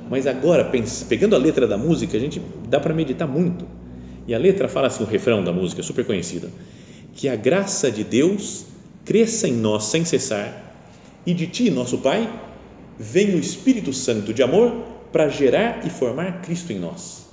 Mas 0.08 0.26
agora, 0.26 0.70
pegando 1.08 1.34
a 1.34 1.38
letra 1.38 1.66
da 1.66 1.78
música, 1.78 2.16
a 2.16 2.20
gente 2.20 2.40
dá 2.68 2.78
para 2.78 2.94
meditar 2.94 3.26
muito. 3.26 3.66
E 4.26 4.34
a 4.34 4.38
letra 4.38 4.68
fala 4.68 4.88
assim, 4.88 5.02
o 5.02 5.06
refrão 5.06 5.42
da 5.42 5.52
música, 5.52 5.82
super 5.82 6.04
conhecida, 6.04 6.50
que 7.14 7.28
a 7.28 7.36
graça 7.36 7.90
de 7.90 8.04
Deus 8.04 8.66
cresça 9.04 9.46
em 9.48 9.52
nós 9.52 9.84
sem 9.84 10.04
cessar 10.04 10.64
e 11.26 11.32
de 11.32 11.46
ti, 11.46 11.70
nosso 11.70 11.98
Pai, 11.98 12.30
vem 12.98 13.34
o 13.34 13.38
Espírito 13.38 13.92
Santo 13.92 14.32
de 14.32 14.42
amor 14.42 14.72
para 15.12 15.28
gerar 15.28 15.86
e 15.86 15.90
formar 15.90 16.42
Cristo 16.42 16.72
em 16.72 16.78
nós. 16.78 17.24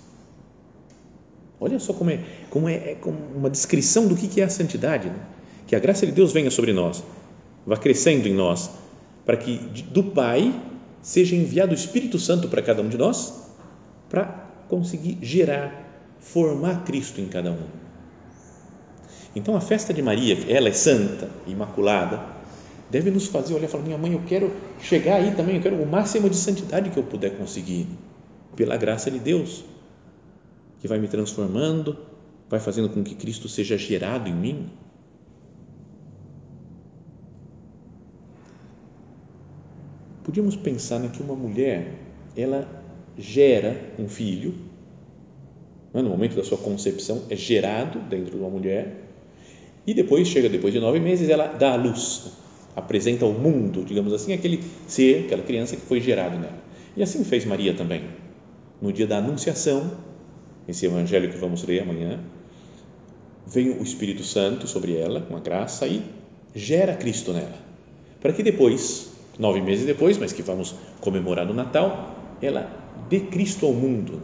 Olha 1.60 1.80
só 1.80 1.94
como 1.94 2.10
é, 2.10 2.20
como 2.50 2.68
é, 2.68 2.74
é 2.74 2.98
como 3.00 3.18
uma 3.36 3.50
descrição 3.50 4.08
do 4.08 4.16
que 4.16 4.42
é 4.42 4.44
a 4.44 4.50
santidade. 4.50 5.10
Né? 5.10 5.20
Que 5.68 5.76
a 5.76 5.80
graça 5.80 6.06
de 6.06 6.12
Deus 6.12 6.32
venha 6.32 6.50
sobre 6.50 6.74
nós, 6.74 7.04
vá 7.66 7.78
crescendo 7.78 8.28
em 8.28 8.34
nós, 8.34 8.70
para 9.26 9.38
que 9.38 9.58
do 9.92 10.04
Pai 10.04 10.54
seja 11.02 11.36
enviado 11.36 11.72
o 11.72 11.76
Espírito 11.76 12.20
Santo 12.20 12.48
para 12.48 12.62
cada 12.62 12.82
um 12.82 12.90
de 12.90 12.98
nós, 12.98 13.34
para 14.10 14.26
conseguir 14.68 15.18
gerar, 15.22 16.16
formar 16.20 16.84
Cristo 16.84 17.20
em 17.20 17.28
cada 17.28 17.52
um. 17.52 17.82
Então 19.36 19.56
a 19.56 19.62
festa 19.62 19.94
de 19.94 20.02
Maria, 20.02 20.38
ela 20.48 20.70
é 20.70 20.74
santa, 20.74 21.30
imaculada, 21.48 22.22
deve 22.90 23.10
nos 23.10 23.28
fazer 23.28 23.54
olhar 23.54 23.66
e 23.66 23.70
falar: 23.70 23.84
minha 23.84 23.98
mãe, 23.98 24.14
eu 24.14 24.22
quero 24.28 24.52
chegar 24.82 25.16
aí 25.16 25.34
também, 25.36 25.56
eu 25.56 25.62
quero 25.62 25.82
o 25.82 25.88
máximo 25.88 26.30
de 26.30 26.36
santidade 26.36 26.90
que 26.90 26.98
eu 26.98 27.04
puder 27.04 27.38
conseguir, 27.38 27.88
pela 28.56 28.76
graça 28.76 29.10
de 29.10 29.20
Deus, 29.20 29.64
que 30.80 30.88
vai 30.88 31.00
me 31.00 31.08
transformando, 31.08 31.98
vai 32.50 32.60
fazendo 32.60 32.90
com 32.90 33.02
que 33.02 33.16
Cristo 33.16 33.48
seja 33.48 33.78
gerado 33.78 34.30
em 34.30 34.34
mim. 34.34 34.70
Podíamos 40.24 40.56
pensar 40.56 41.00
né, 41.00 41.10
que 41.12 41.22
uma 41.22 41.36
mulher, 41.36 41.94
ela 42.36 42.68
gera 43.18 43.94
um 43.98 44.08
filho, 44.08 44.54
né, 45.94 46.02
no 46.02 46.10
momento 46.10 46.36
da 46.36 46.44
sua 46.44 46.58
concepção, 46.58 47.24
é 47.30 47.36
gerado 47.36 48.00
dentro 48.00 48.32
de 48.32 48.38
uma 48.38 48.50
mulher, 48.50 49.10
e 49.86 49.94
depois, 49.94 50.28
chega 50.28 50.48
depois 50.48 50.74
de 50.74 50.80
nove 50.80 51.00
meses, 51.00 51.28
ela 51.30 51.48
dá 51.48 51.74
à 51.74 51.76
luz 51.76 52.32
apresenta 52.76 53.26
ao 53.26 53.34
mundo, 53.34 53.84
digamos 53.84 54.14
assim, 54.14 54.34
aquele 54.34 54.64
ser, 54.88 55.26
aquela 55.26 55.44
criança 55.44 55.76
que 55.76 55.82
foi 55.82 56.00
gerado 56.00 56.38
nela. 56.38 56.62
E 56.96 57.04
assim 57.04 57.24
fez 57.24 57.46
Maria 57.46 57.74
também. 57.74 58.04
No 58.82 58.92
dia 58.92 59.08
da 59.08 59.18
Anunciação, 59.18 59.92
esse 60.68 60.86
evangelho 60.86 61.30
que 61.30 61.38
vamos 61.38 61.64
ler 61.64 61.82
amanhã, 61.82 62.20
vem 63.46 63.72
o 63.72 63.84
Espírito 63.84 64.24
Santo 64.24 64.68
sobre 64.68 64.96
ela, 64.96 65.22
com 65.22 65.36
a 65.36 65.40
graça, 65.40 65.88
e 65.88 66.02
gera 66.56 66.96
Cristo 66.96 67.34
nela. 67.34 67.58
Para 68.20 68.34
que 68.34 68.44
depois, 68.44 69.11
nove 69.42 69.60
meses 69.60 69.88
depois, 69.88 70.20
mas 70.20 70.32
que 70.32 70.44
vamos 70.44 70.76
comemorar 71.00 71.48
no 71.48 71.54
Natal, 71.54 72.16
ela 72.40 72.72
dê 73.10 73.22
Cristo 73.22 73.66
ao 73.66 73.74
mundo. 73.74 74.22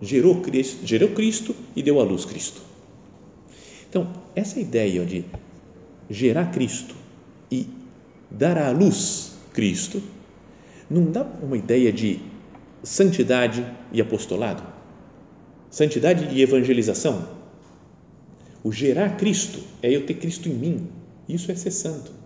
Gerou 0.00 0.40
Cristo, 0.40 0.86
gerou 0.86 1.10
Cristo 1.10 1.54
e 1.76 1.82
deu 1.82 2.00
à 2.00 2.02
luz 2.02 2.24
Cristo. 2.24 2.62
Então, 3.88 4.10
essa 4.34 4.58
ideia 4.58 5.04
de 5.04 5.26
gerar 6.08 6.46
Cristo 6.50 6.94
e 7.52 7.66
dar 8.30 8.56
à 8.56 8.70
luz 8.70 9.36
Cristo, 9.52 10.02
não 10.88 11.10
dá 11.10 11.22
uma 11.42 11.58
ideia 11.58 11.92
de 11.92 12.20
santidade 12.82 13.66
e 13.92 14.00
apostolado? 14.00 14.62
Santidade 15.68 16.34
e 16.34 16.40
evangelização? 16.40 17.28
O 18.64 18.72
gerar 18.72 19.18
Cristo 19.18 19.60
é 19.82 19.94
eu 19.94 20.06
ter 20.06 20.14
Cristo 20.14 20.48
em 20.48 20.54
mim. 20.54 20.88
Isso 21.28 21.52
é 21.52 21.54
ser 21.54 21.70
santo. 21.70 22.19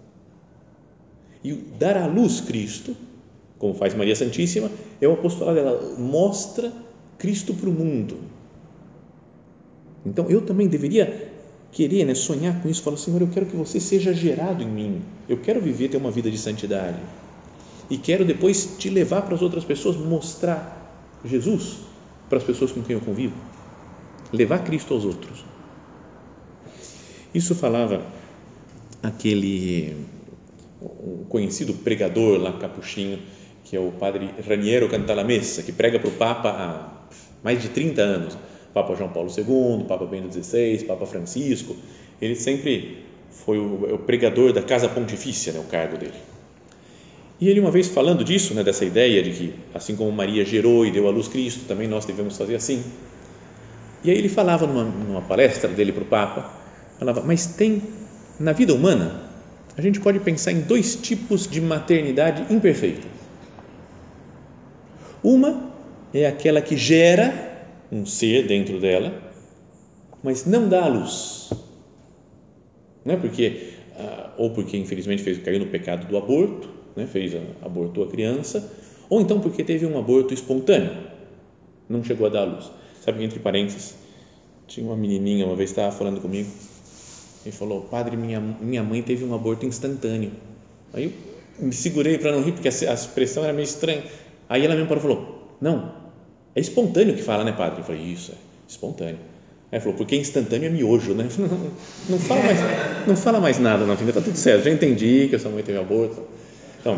E 1.45 1.53
dar 1.53 1.97
à 1.97 2.07
luz 2.07 2.41
Cristo, 2.41 2.97
como 3.59 3.75
faz 3.75 3.95
Maria 3.95 4.17
Santíssima, 4.17 4.71
é 5.01 5.07
o 5.07 5.13
apostolado. 5.13 5.59
Ela 5.59 5.97
mostra 5.99 6.73
Cristo 7.19 7.55
para 7.55 7.69
o 7.69 7.73
mundo. 7.73 8.17
Então 10.05 10.29
eu 10.31 10.41
também 10.41 10.67
deveria 10.67 11.31
querer, 11.71 12.05
né, 12.05 12.15
sonhar 12.15 12.63
com 12.63 12.69
isso, 12.69 12.83
falar, 12.83 12.97
Senhor, 12.97 13.21
eu 13.21 13.29
quero 13.29 13.47
que 13.47 13.57
você 13.57 13.81
seja 13.81 14.15
gerado 14.15 14.63
em 14.63 14.69
mim, 14.69 15.03
eu 15.29 15.39
quero 15.39 15.61
viver, 15.61 15.89
ter 15.89 15.97
uma 15.97 16.11
vida 16.11 16.31
de 16.31 16.39
santidade 16.39 16.99
e 17.91 17.99
quero 17.99 18.25
depois 18.25 18.77
te 18.79 18.89
levar 18.89 19.23
para 19.23 19.35
as 19.35 19.43
outras 19.43 19.65
pessoas, 19.65 19.97
mostrar 19.97 21.21
Jesus 21.25 21.79
para 22.29 22.39
as 22.39 22.45
pessoas 22.45 22.73
com 22.73 22.83
quem 22.83 22.95
eu 22.95 23.01
convivo, 23.01 23.35
levar 24.33 24.61
Cristo 24.61 24.95
aos 24.95 25.05
outros. 25.05 25.45
Isso 27.35 27.55
falava 27.55 28.07
aquele 29.03 29.97
um 31.03 31.25
conhecido 31.29 31.75
pregador 31.75 32.38
lá 32.38 32.53
capuchinho, 32.53 33.19
que 33.64 33.76
é 33.76 33.81
o 33.81 33.93
padre 33.93 34.31
Raniero 34.47 34.88
Cantalamessa, 34.88 35.62
que 35.62 35.73
prega 35.73 35.99
para 35.99 36.09
o 36.09 36.12
Papa 36.12 36.50
há 36.50 37.05
mais 37.43 37.62
de 37.62 37.69
30 37.69 38.03
anos 38.03 38.38
Papa 38.75 38.97
João 38.97 39.11
Paulo 39.11 39.31
II, 39.31 39.85
Papa 39.87 40.05
Bento 40.05 40.35
XVI, 40.35 40.85
Papa 40.85 41.07
Francisco, 41.07 41.76
ele 42.21 42.35
sempre 42.35 43.05
foi 43.31 43.57
o, 43.59 43.87
é 43.88 43.93
o 43.93 43.99
pregador 43.99 44.53
da 44.53 44.62
Casa 44.62 44.88
Pontifícia, 44.88 45.53
né, 45.53 45.61
o 45.61 45.64
cargo 45.64 45.97
dele. 45.97 46.12
E 47.41 47.49
ele 47.49 47.61
uma 47.61 47.71
vez 47.71 47.88
falando 47.88 48.25
disso, 48.25 48.53
né, 48.53 48.64
dessa 48.64 48.85
ideia 48.85 49.23
de 49.23 49.31
que 49.31 49.55
assim 49.73 49.95
como 49.95 50.11
Maria 50.11 50.45
gerou 50.45 50.85
e 50.85 50.91
deu 50.91 51.07
à 51.07 51.11
luz 51.11 51.29
Cristo, 51.29 51.67
também 51.69 51.87
nós 51.87 52.05
devemos 52.05 52.37
fazer 52.37 52.57
assim. 52.57 52.83
E 54.03 54.11
aí 54.11 54.19
ele 54.19 54.29
falava 54.29 54.67
numa, 54.67 54.85
numa 54.85 55.23
palestra 55.23 55.69
dele 55.71 55.93
para 55.93 56.03
o 56.03 56.07
Papa, 56.07 56.53
falava, 56.99 57.23
mas 57.25 57.47
tem 57.47 57.81
na 58.41 58.53
vida 58.53 58.75
humana 58.75 59.24
a 59.76 59.83
gente 59.83 60.00
pode 60.00 60.21
pensar 60.21 60.52
em 60.52 60.61
dois 60.61 60.95
tipos 60.97 61.49
de 61.49 61.61
maternidade 61.61 62.52
imperfeita. 62.52 63.07
Uma 65.23 65.73
é 66.12 66.26
aquela 66.26 66.61
que 66.61 66.76
gera 66.76 67.66
um 67.90 68.07
ser 68.07 68.47
dentro 68.47 68.78
dela, 68.78 69.12
mas 70.23 70.47
não 70.47 70.69
dá 70.69 70.85
a 70.85 70.88
luz. 70.88 71.50
Não 73.04 73.14
é 73.14 73.16
porque, 73.16 73.73
ah, 73.97 74.33
ou 74.38 74.50
porque 74.50 74.76
infelizmente 74.76 75.23
fez, 75.23 75.38
caiu 75.38 75.59
no 75.59 75.66
pecado 75.66 76.07
do 76.07 76.16
aborto, 76.16 76.69
né, 76.95 77.07
fez, 77.07 77.33
abortou 77.61 78.04
a 78.04 78.09
criança, 78.09 78.73
ou 79.11 79.21
então 79.21 79.40
porque 79.40 79.64
teve 79.64 79.85
um 79.85 79.99
aborto 79.99 80.33
espontâneo, 80.33 80.93
não 81.88 82.02
chegou 82.04 82.26
a 82.26 82.31
dar 82.31 82.43
a 82.43 82.45
luz. 82.45 82.71
Sabe 83.00 83.25
entre 83.25 83.38
parênteses, 83.40 83.97
tinha 84.66 84.87
uma 84.87 84.97
menininha 84.97 85.45
uma 85.45 85.57
vez 85.57 85.71
estava 85.71 85.90
falando 85.90 86.21
comigo 86.21 86.49
e 87.47 87.53
falou: 87.53 87.83
Padre, 87.83 88.17
minha, 88.17 88.41
minha 88.41 88.83
mãe 88.83 89.03
teve 89.03 89.25
um 89.25 89.35
aborto 89.35 89.67
instantâneo. 89.67 90.33
Aí 90.93 91.05
eu 91.05 91.67
me 91.67 91.73
segurei 91.73 92.19
para 92.19 92.33
não 92.33 92.43
rir, 92.43 92.53
porque 92.53 92.69
a, 92.69 92.91
a 92.91 92.95
expressão 92.95 93.45
era 93.45 93.53
meio 93.53 93.65
estranha. 93.65 94.05
Aí 94.49 94.65
ela 94.65 94.75
mesmo 94.75 94.89
parou 94.89 95.03
e 95.03 95.07
falou: 95.07 95.57
Não, 95.61 95.93
é 96.55 96.61
espontâneo 96.61 97.15
que 97.15 97.23
fala, 97.23 97.45
né, 97.45 97.53
padre? 97.53 97.81
Eu 97.81 97.85
falei, 97.85 98.03
isso, 98.03 98.33
é 98.33 98.35
espontâneo. 98.69 99.19
Aí 99.73 99.81
falou, 99.81 99.97
porque 99.97 100.15
instantâneo 100.15 100.69
é 100.69 100.71
miojo, 100.71 101.15
né? 101.15 101.27
Não, 101.37 101.71
não, 102.09 102.19
fala, 102.19 102.43
mais, 102.43 102.59
não 103.09 103.17
fala 103.17 103.41
mais 103.41 103.59
nada, 103.59 103.85
não, 103.85 103.97
filha, 103.97 104.11
está 104.11 104.21
tudo 104.21 104.37
certo, 104.37 104.65
já 104.65 104.71
entendi 104.71 105.27
que 105.29 105.35
a 105.35 105.39
sua 105.39 105.51
mãe 105.51 105.65
teve 105.65 105.79
aborto. 105.79 106.23
Então, 106.81 106.97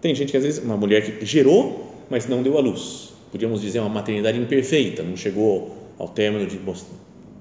tem 0.00 0.14
gente 0.14 0.30
que 0.30 0.36
às 0.36 0.42
vezes, 0.42 0.64
uma 0.64 0.76
mulher 0.76 1.02
que 1.02 1.26
gerou, 1.26 1.92
mas 2.08 2.26
não 2.26 2.42
deu 2.42 2.56
à 2.56 2.60
luz. 2.60 3.12
Podíamos 3.30 3.60
dizer 3.60 3.80
uma 3.80 3.88
maternidade 3.90 4.38
imperfeita, 4.38 5.02
não 5.02 5.16
chegou 5.16 5.76
ao 5.98 6.08
término 6.08 6.46
de 6.46 6.56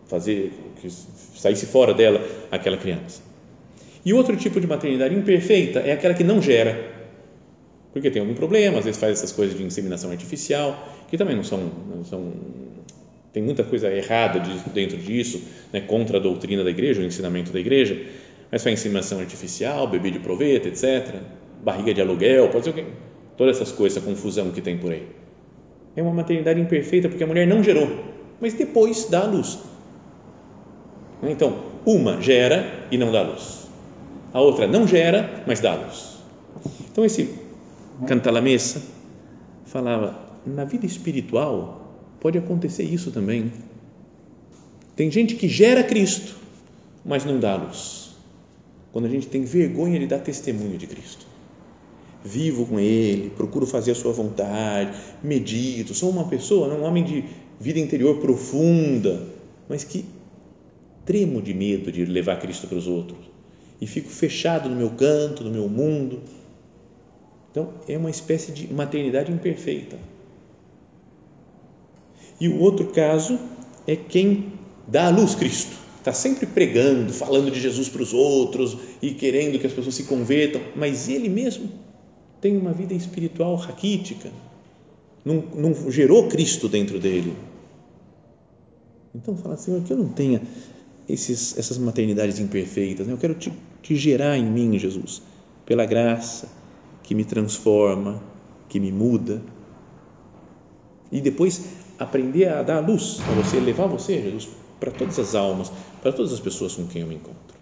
fazer 0.10 0.52
que 0.82 0.90
saísse 0.90 1.68
fora 1.68 1.94
dela 1.94 2.22
aquela 2.52 2.76
criança. 2.76 3.22
E 4.04 4.14
outro 4.14 4.36
tipo 4.36 4.60
de 4.60 4.68
maternidade 4.68 5.16
imperfeita 5.16 5.80
é 5.80 5.92
aquela 5.92 6.14
que 6.14 6.24
não 6.24 6.42
gera, 6.42 7.00
porque 7.94 8.10
tem 8.10 8.22
algum 8.22 8.34
problema, 8.34 8.80
às 8.80 8.86
vezes 8.86 9.00
faz 9.00 9.14
essas 9.14 9.32
coisas 9.32 9.58
de 9.58 9.64
inseminação 9.64 10.12
artificial, 10.12 10.88
que 11.10 11.18
também 11.18 11.36
não 11.36 11.44
são, 11.44 11.60
não 11.96 12.04
são 12.04 12.34
tem 13.32 13.44
muita 13.44 13.64
coisa 13.64 13.92
errada 13.92 14.42
dentro 14.74 14.98
disso, 14.98 15.42
né, 15.72 15.82
contra 15.82 16.18
a 16.18 16.20
doutrina 16.20 16.64
da 16.64 16.70
igreja, 16.72 17.02
o 17.02 17.06
ensinamento 17.06 17.52
da 17.52 17.60
igreja, 17.60 18.00
mas 18.52 18.64
faz 18.64 18.80
inseminação 18.80 19.20
artificial, 19.20 19.88
bebê 19.88 20.10
de 20.10 20.20
proveta, 20.20 20.68
etc., 20.68 21.16
barriga 21.64 21.94
de 21.94 22.02
aluguel, 22.02 22.50
pode 22.50 22.66
ser 22.66 22.72
o 22.72 22.74
quê? 22.74 22.86
Todas 23.38 23.58
essas 23.58 23.72
coisas, 23.72 23.98
essa 23.98 24.06
confusão 24.06 24.50
que 24.52 24.62
tem 24.62 24.78
por 24.78 24.92
aí. 24.92 25.06
É 25.96 26.02
uma 26.02 26.14
maternidade 26.14 26.60
imperfeita 26.60 27.10
porque 27.10 27.24
a 27.24 27.28
mulher 27.28 27.46
não 27.46 27.64
gerou, 27.64 27.88
mas 28.42 28.54
depois 28.54 29.06
dá 29.06 29.22
a 29.22 29.26
luz. 29.26 29.60
Então, 31.24 31.60
uma 31.86 32.22
gera 32.22 32.88
e 32.92 32.98
não 32.98 33.12
dá 33.12 33.22
luz. 33.22 33.68
A 34.34 34.40
outra 34.40 34.68
não 34.68 34.88
gera, 34.88 35.44
mas 35.46 35.60
dá 35.60 35.76
luz. 35.76 36.18
Então, 36.92 37.04
esse 37.04 37.30
Cantalamessa 38.08 38.82
falava, 39.66 40.18
na 40.46 40.64
vida 40.64 40.86
espiritual 40.86 41.94
pode 42.20 42.38
acontecer 42.38 42.84
isso 42.84 43.12
também. 43.12 43.52
Tem 44.96 45.10
gente 45.12 45.36
que 45.36 45.48
gera 45.48 45.84
Cristo, 45.84 46.36
mas 47.06 47.26
não 47.26 47.40
dá 47.40 47.56
luz. 47.56 48.16
Quando 48.92 49.06
a 49.06 49.10
gente 49.10 49.28
tem 49.28 49.44
vergonha 49.44 50.00
de 50.00 50.08
dar 50.08 50.20
testemunho 50.20 50.78
de 50.78 50.88
Cristo. 50.88 51.28
Vivo 52.24 52.66
com 52.66 52.80
Ele, 52.80 53.30
procuro 53.30 53.66
fazer 53.66 53.92
a 53.92 53.96
Sua 53.96 54.12
vontade, 54.12 54.98
medito, 55.24 55.94
sou 55.94 56.10
uma 56.10 56.26
pessoa, 56.26 56.74
um 56.74 56.84
homem 56.84 57.04
de 57.04 57.24
vida 57.60 57.80
interior 57.80 58.18
profunda, 58.18 59.26
mas 59.70 59.84
que 59.84 60.04
tremo 61.10 61.42
de 61.42 61.56
medo 61.56 61.92
de 61.92 62.06
levar 62.06 62.40
Cristo 62.40 62.68
para 62.68 62.78
os 62.78 62.86
outros 62.86 63.18
e 63.82 63.88
fico 63.88 64.10
fechado 64.10 64.70
no 64.70 64.76
meu 64.76 64.92
canto, 64.92 65.44
no 65.44 65.50
meu 65.50 65.68
mundo. 65.68 66.22
Então, 67.50 67.74
é 67.88 67.98
uma 67.98 68.12
espécie 68.12 68.52
de 68.52 68.72
maternidade 68.72 69.32
imperfeita. 69.32 69.98
E 72.40 72.48
o 72.48 72.60
outro 72.60 72.86
caso 72.90 73.40
é 73.88 73.96
quem 73.96 74.54
dá 74.88 75.08
à 75.08 75.10
luz 75.10 75.34
Cristo, 75.34 75.76
está 75.98 76.14
sempre 76.14 76.46
pregando, 76.46 77.12
falando 77.12 77.50
de 77.50 77.60
Jesus 77.60 77.90
para 77.90 78.04
os 78.04 78.14
outros 78.14 78.78
e 79.02 79.10
querendo 79.10 79.58
que 79.58 79.66
as 79.66 79.74
pessoas 79.74 79.96
se 79.96 80.04
convertam, 80.04 80.62
mas 80.76 81.10
ele 81.10 81.28
mesmo 81.28 81.72
tem 82.40 82.56
uma 82.56 82.72
vida 82.72 82.94
espiritual 82.94 83.56
raquítica, 83.56 84.30
não, 85.26 85.44
não 85.56 85.92
gerou 85.92 86.28
Cristo 86.28 86.70
dentro 86.70 87.00
dele. 87.00 87.34
Então, 89.16 89.36
fala, 89.36 89.58
Senhor, 89.58 89.82
que 89.82 89.92
eu 89.92 89.98
não 89.98 90.10
tenha 90.10 90.40
esses, 91.10 91.58
essas 91.58 91.78
maternidades 91.78 92.40
imperfeitas. 92.40 93.08
Né? 93.08 93.14
Eu 93.14 93.18
quero 93.18 93.34
te, 93.34 93.52
te 93.82 93.96
gerar 93.96 94.38
em 94.38 94.46
mim, 94.46 94.78
Jesus, 94.78 95.22
pela 95.66 95.86
graça 95.86 96.48
que 97.04 97.16
me 97.16 97.26
transforma, 97.26 98.22
que 98.70 98.80
me 98.80 98.92
muda. 98.92 99.42
E 101.12 101.20
depois 101.20 101.66
aprender 101.98 102.48
a 102.48 102.62
dar 102.62 102.78
a 102.78 102.80
luz 102.80 103.20
a 103.28 103.34
você, 103.34 103.60
levar 103.60 103.88
você, 103.88 104.22
Jesus, 104.22 104.48
para 104.80 104.92
todas 104.92 105.18
as 105.18 105.34
almas, 105.34 105.72
para 106.02 106.14
todas 106.14 106.32
as 106.32 106.40
pessoas 106.40 106.76
com 106.76 106.86
quem 106.86 107.02
eu 107.02 107.08
me 107.08 107.16
encontro. 107.16 107.58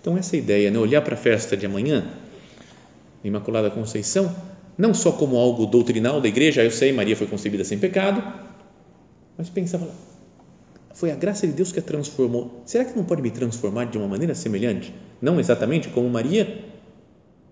Então, 0.00 0.16
essa 0.16 0.36
ideia, 0.36 0.70
né? 0.70 0.78
olhar 0.78 1.02
para 1.02 1.14
a 1.14 1.18
festa 1.18 1.56
de 1.56 1.66
amanhã, 1.66 2.10
Imaculada 3.24 3.70
Conceição, 3.70 4.34
não 4.78 4.94
só 4.94 5.12
como 5.12 5.36
algo 5.36 5.66
doutrinal 5.66 6.20
da 6.20 6.28
igreja, 6.28 6.62
eu 6.62 6.70
sei, 6.70 6.92
Maria 6.92 7.16
foi 7.16 7.26
concebida 7.26 7.64
sem 7.64 7.78
pecado, 7.78 8.22
mas 9.36 9.50
pensava, 9.50 9.90
foi 10.92 11.10
a 11.10 11.14
graça 11.14 11.46
de 11.46 11.52
Deus 11.52 11.72
que 11.72 11.78
a 11.78 11.82
transformou. 11.82 12.62
Será 12.66 12.84
que 12.84 12.96
não 12.96 13.04
pode 13.04 13.22
me 13.22 13.30
transformar 13.30 13.84
de 13.84 13.98
uma 13.98 14.08
maneira 14.08 14.34
semelhante? 14.34 14.94
Não 15.20 15.38
exatamente 15.38 15.88
como 15.88 16.08
Maria, 16.08 16.64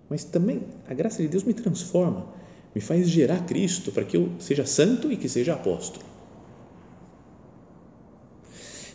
mas 0.08 0.24
também 0.24 0.62
a 0.88 0.94
graça 0.94 1.22
de 1.22 1.28
Deus 1.28 1.44
me 1.44 1.54
transforma, 1.54 2.26
me 2.74 2.80
faz 2.80 3.08
gerar 3.08 3.44
Cristo 3.46 3.92
para 3.92 4.04
que 4.04 4.16
eu 4.16 4.30
seja 4.38 4.64
santo 4.66 5.12
e 5.12 5.16
que 5.16 5.28
seja 5.28 5.54
apóstolo. 5.54 6.04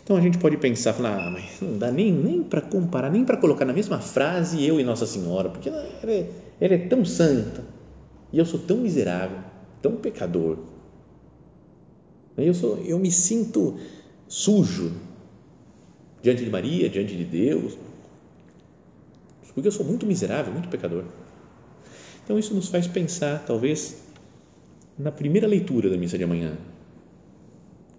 Então 0.02 0.16
a 0.16 0.20
gente 0.20 0.36
pode 0.36 0.58
pensar, 0.58 0.92
falar, 0.92 1.28
ah, 1.28 1.30
mas 1.30 1.62
não 1.62 1.78
dá 1.78 1.90
nem, 1.90 2.12
nem 2.12 2.42
para 2.42 2.60
comparar, 2.60 3.10
nem 3.10 3.24
para 3.24 3.38
colocar 3.38 3.64
na 3.64 3.72
mesma 3.72 4.00
frase 4.00 4.62
eu 4.62 4.78
e 4.78 4.84
Nossa 4.84 5.06
Senhora, 5.06 5.48
porque 5.48 5.70
ela 5.70 5.82
é, 6.04 6.30
ela 6.60 6.74
é 6.74 6.78
tão 6.78 7.02
santa 7.06 7.64
e 8.30 8.38
eu 8.38 8.44
sou 8.44 8.60
tão 8.60 8.76
miserável, 8.76 9.38
tão 9.80 9.96
pecador. 9.96 10.58
Eu, 12.36 12.52
sou, 12.52 12.78
eu 12.84 12.98
me 12.98 13.10
sinto 13.10 13.78
sujo 14.34 14.90
diante 16.20 16.42
de 16.42 16.50
Maria, 16.50 16.88
diante 16.88 17.14
de 17.14 17.22
Deus, 17.22 17.78
porque 19.54 19.68
eu 19.68 19.72
sou 19.72 19.86
muito 19.86 20.04
miserável, 20.04 20.52
muito 20.52 20.68
pecador. 20.68 21.04
Então 22.24 22.36
isso 22.36 22.52
nos 22.52 22.66
faz 22.66 22.88
pensar, 22.88 23.44
talvez, 23.46 24.02
na 24.98 25.12
primeira 25.12 25.46
leitura 25.46 25.88
da 25.88 25.96
missa 25.96 26.18
de 26.18 26.24
amanhã, 26.24 26.58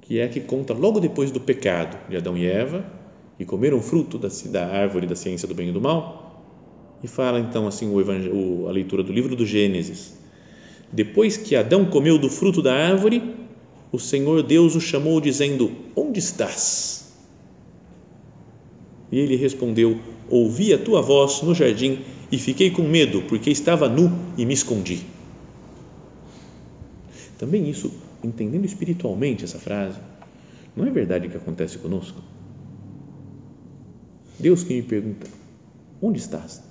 que 0.01 0.19
é 0.19 0.25
a 0.25 0.29
que 0.29 0.41
conta 0.41 0.73
logo 0.73 0.99
depois 0.99 1.31
do 1.31 1.39
pecado 1.39 1.97
de 2.09 2.17
Adão 2.17 2.37
e 2.37 2.45
Eva, 2.45 2.85
que 3.37 3.45
comeram 3.45 3.81
fruto 3.81 4.17
da, 4.17 4.27
da 4.47 4.67
árvore 4.67 5.07
da 5.07 5.15
ciência 5.15 5.47
do 5.47 5.55
bem 5.55 5.69
e 5.69 5.71
do 5.71 5.79
mal, 5.79 6.43
e 7.01 7.07
fala 7.07 7.39
então 7.39 7.65
assim 7.65 7.89
o, 7.89 8.67
a 8.67 8.71
leitura 8.71 9.03
do 9.03 9.13
livro 9.13 9.37
do 9.37 9.45
Gênesis. 9.45 10.17
Depois 10.91 11.37
que 11.37 11.55
Adão 11.55 11.85
comeu 11.85 12.17
do 12.17 12.29
fruto 12.29 12.61
da 12.61 12.73
árvore, 12.73 13.44
o 13.91 13.99
Senhor 13.99 14.43
Deus 14.43 14.75
o 14.75 14.81
chamou, 14.81 15.19
dizendo: 15.21 15.71
Onde 15.95 16.19
estás? 16.19 17.13
E 19.11 19.19
ele 19.19 19.35
respondeu: 19.35 19.99
Ouvi 20.29 20.73
a 20.73 20.77
tua 20.77 21.01
voz 21.01 21.41
no 21.41 21.53
jardim 21.53 21.99
e 22.31 22.37
fiquei 22.37 22.71
com 22.71 22.81
medo, 22.83 23.21
porque 23.23 23.49
estava 23.49 23.87
nu 23.87 24.11
e 24.37 24.45
me 24.45 24.53
escondi. 24.53 25.05
Também 27.37 27.69
isso, 27.69 27.91
entendendo 28.23 28.65
espiritualmente 28.65 29.43
essa 29.43 29.59
frase, 29.59 29.99
não 30.75 30.85
é 30.85 30.89
verdade 30.89 31.29
que 31.29 31.37
acontece 31.37 31.77
conosco? 31.77 32.21
Deus 34.39 34.63
que 34.63 34.73
me 34.73 34.81
pergunta: 34.81 35.27
Onde 36.01 36.19
estás? 36.19 36.61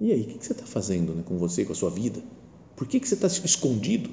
E 0.00 0.12
aí, 0.12 0.22
o 0.22 0.38
que 0.38 0.44
você 0.44 0.52
está 0.52 0.64
fazendo 0.64 1.12
né, 1.12 1.22
com 1.24 1.38
você, 1.38 1.64
com 1.64 1.72
a 1.72 1.74
sua 1.74 1.90
vida? 1.90 2.22
Por 2.76 2.86
que, 2.86 3.00
que 3.00 3.08
você 3.08 3.14
está 3.14 3.26
escondido? 3.26 4.10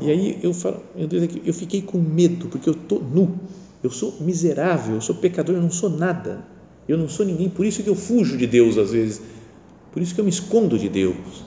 E 0.00 0.10
aí 0.10 0.38
eu 0.42 0.54
falo, 0.54 0.82
Deus, 0.94 1.28
eu 1.44 1.52
fiquei 1.52 1.82
com 1.82 1.98
medo, 1.98 2.46
porque 2.48 2.68
eu 2.68 2.74
estou 2.74 3.02
nu, 3.02 3.38
eu 3.82 3.90
sou 3.90 4.16
miserável, 4.20 4.94
eu 4.94 5.00
sou 5.00 5.14
pecador, 5.16 5.56
eu 5.56 5.62
não 5.62 5.70
sou 5.70 5.90
nada, 5.90 6.44
eu 6.88 6.96
não 6.96 7.08
sou 7.08 7.26
ninguém, 7.26 7.48
por 7.48 7.66
isso 7.66 7.82
que 7.82 7.88
eu 7.88 7.96
fujo 7.96 8.36
de 8.36 8.46
Deus 8.46 8.78
às 8.78 8.92
vezes, 8.92 9.20
por 9.92 10.00
isso 10.00 10.14
que 10.14 10.20
eu 10.20 10.24
me 10.24 10.30
escondo 10.30 10.78
de 10.78 10.88
Deus. 10.88 11.44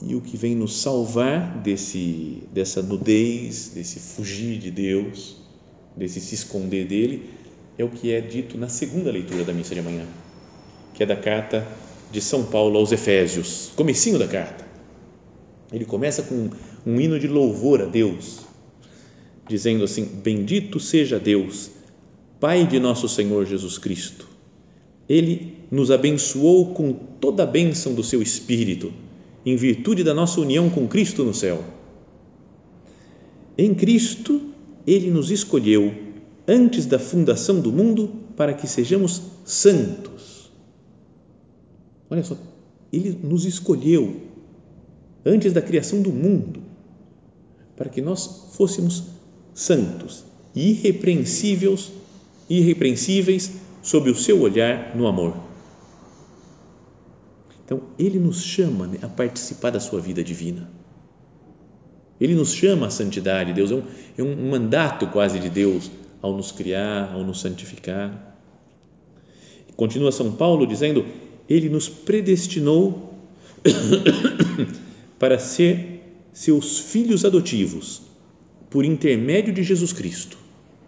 E 0.00 0.14
o 0.14 0.20
que 0.20 0.36
vem 0.36 0.54
nos 0.54 0.80
salvar 0.80 1.58
desse, 1.58 2.44
dessa 2.52 2.82
nudez, 2.82 3.70
desse 3.74 3.98
fugir 3.98 4.58
de 4.58 4.70
Deus, 4.70 5.36
desse 5.96 6.20
se 6.20 6.34
esconder 6.34 6.86
dele, 6.86 7.30
é 7.78 7.84
o 7.84 7.88
que 7.88 8.12
é 8.12 8.20
dito 8.20 8.58
na 8.58 8.68
segunda 8.68 9.10
leitura 9.10 9.42
da 9.44 9.52
missa 9.52 9.74
de 9.74 9.80
amanhã, 9.80 10.04
que 10.94 11.02
é 11.02 11.06
da 11.06 11.16
carta 11.16 11.66
de 12.10 12.20
São 12.20 12.44
Paulo 12.44 12.78
aos 12.78 12.92
Efésios, 12.92 13.70
comecinho 13.76 14.18
da 14.18 14.26
carta. 14.26 14.66
Ele 15.72 15.84
começa 15.84 16.22
com 16.22 16.50
um 16.86 17.00
hino 17.00 17.18
de 17.18 17.28
louvor 17.28 17.82
a 17.82 17.84
Deus, 17.84 18.40
dizendo 19.46 19.84
assim: 19.84 20.04
Bendito 20.04 20.80
seja 20.80 21.18
Deus, 21.18 21.70
Pai 22.40 22.66
de 22.66 22.78
nosso 22.78 23.08
Senhor 23.08 23.44
Jesus 23.44 23.76
Cristo. 23.78 24.26
Ele 25.08 25.58
nos 25.70 25.90
abençoou 25.90 26.72
com 26.72 26.92
toda 26.92 27.42
a 27.42 27.46
bênção 27.46 27.94
do 27.94 28.04
seu 28.04 28.22
Espírito, 28.22 28.92
em 29.44 29.56
virtude 29.56 30.04
da 30.04 30.14
nossa 30.14 30.40
união 30.40 30.70
com 30.70 30.86
Cristo 30.86 31.24
no 31.24 31.34
céu. 31.34 31.62
Em 33.56 33.74
Cristo, 33.74 34.40
ele 34.86 35.10
nos 35.10 35.30
escolheu 35.30 35.92
antes 36.46 36.86
da 36.86 36.98
fundação 36.98 37.60
do 37.60 37.72
mundo 37.72 38.10
para 38.36 38.54
que 38.54 38.66
sejamos 38.66 39.20
santos 39.44 40.27
Olha 42.10 42.24
só, 42.24 42.36
ele 42.92 43.18
nos 43.22 43.44
escolheu 43.44 44.22
antes 45.24 45.52
da 45.52 45.60
criação 45.60 46.00
do 46.00 46.10
mundo 46.10 46.62
para 47.76 47.88
que 47.88 48.00
nós 48.00 48.50
fôssemos 48.54 49.04
santos 49.54 50.24
e 50.54 50.70
irrepreensíveis, 50.70 51.92
irrepreensíveis 52.48 53.52
sob 53.82 54.10
o 54.10 54.16
seu 54.16 54.40
olhar 54.40 54.96
no 54.96 55.06
amor. 55.06 55.34
Então, 57.64 57.82
ele 57.98 58.18
nos 58.18 58.42
chama 58.42 58.86
né, 58.86 58.98
a 59.02 59.08
participar 59.08 59.70
da 59.70 59.78
sua 59.78 60.00
vida 60.00 60.24
divina. 60.24 60.70
Ele 62.20 62.34
nos 62.34 62.52
chama 62.52 62.86
à 62.86 62.90
santidade. 62.90 63.52
Deus 63.52 63.70
é 63.70 63.74
um, 63.74 63.82
é 64.16 64.22
um 64.22 64.50
mandato 64.50 65.06
quase 65.08 65.38
de 65.38 65.48
Deus 65.48 65.90
ao 66.20 66.36
nos 66.36 66.50
criar, 66.50 67.12
ao 67.12 67.22
nos 67.22 67.40
santificar. 67.40 68.36
Continua 69.76 70.10
São 70.10 70.32
Paulo 70.32 70.66
dizendo: 70.66 71.04
ele 71.48 71.68
nos 71.68 71.88
predestinou 71.88 73.14
para 75.18 75.38
ser 75.38 76.02
seus 76.32 76.78
filhos 76.78 77.24
adotivos 77.24 78.02
por 78.70 78.84
intermédio 78.84 79.52
de 79.52 79.62
Jesus 79.62 79.92
Cristo. 79.92 80.36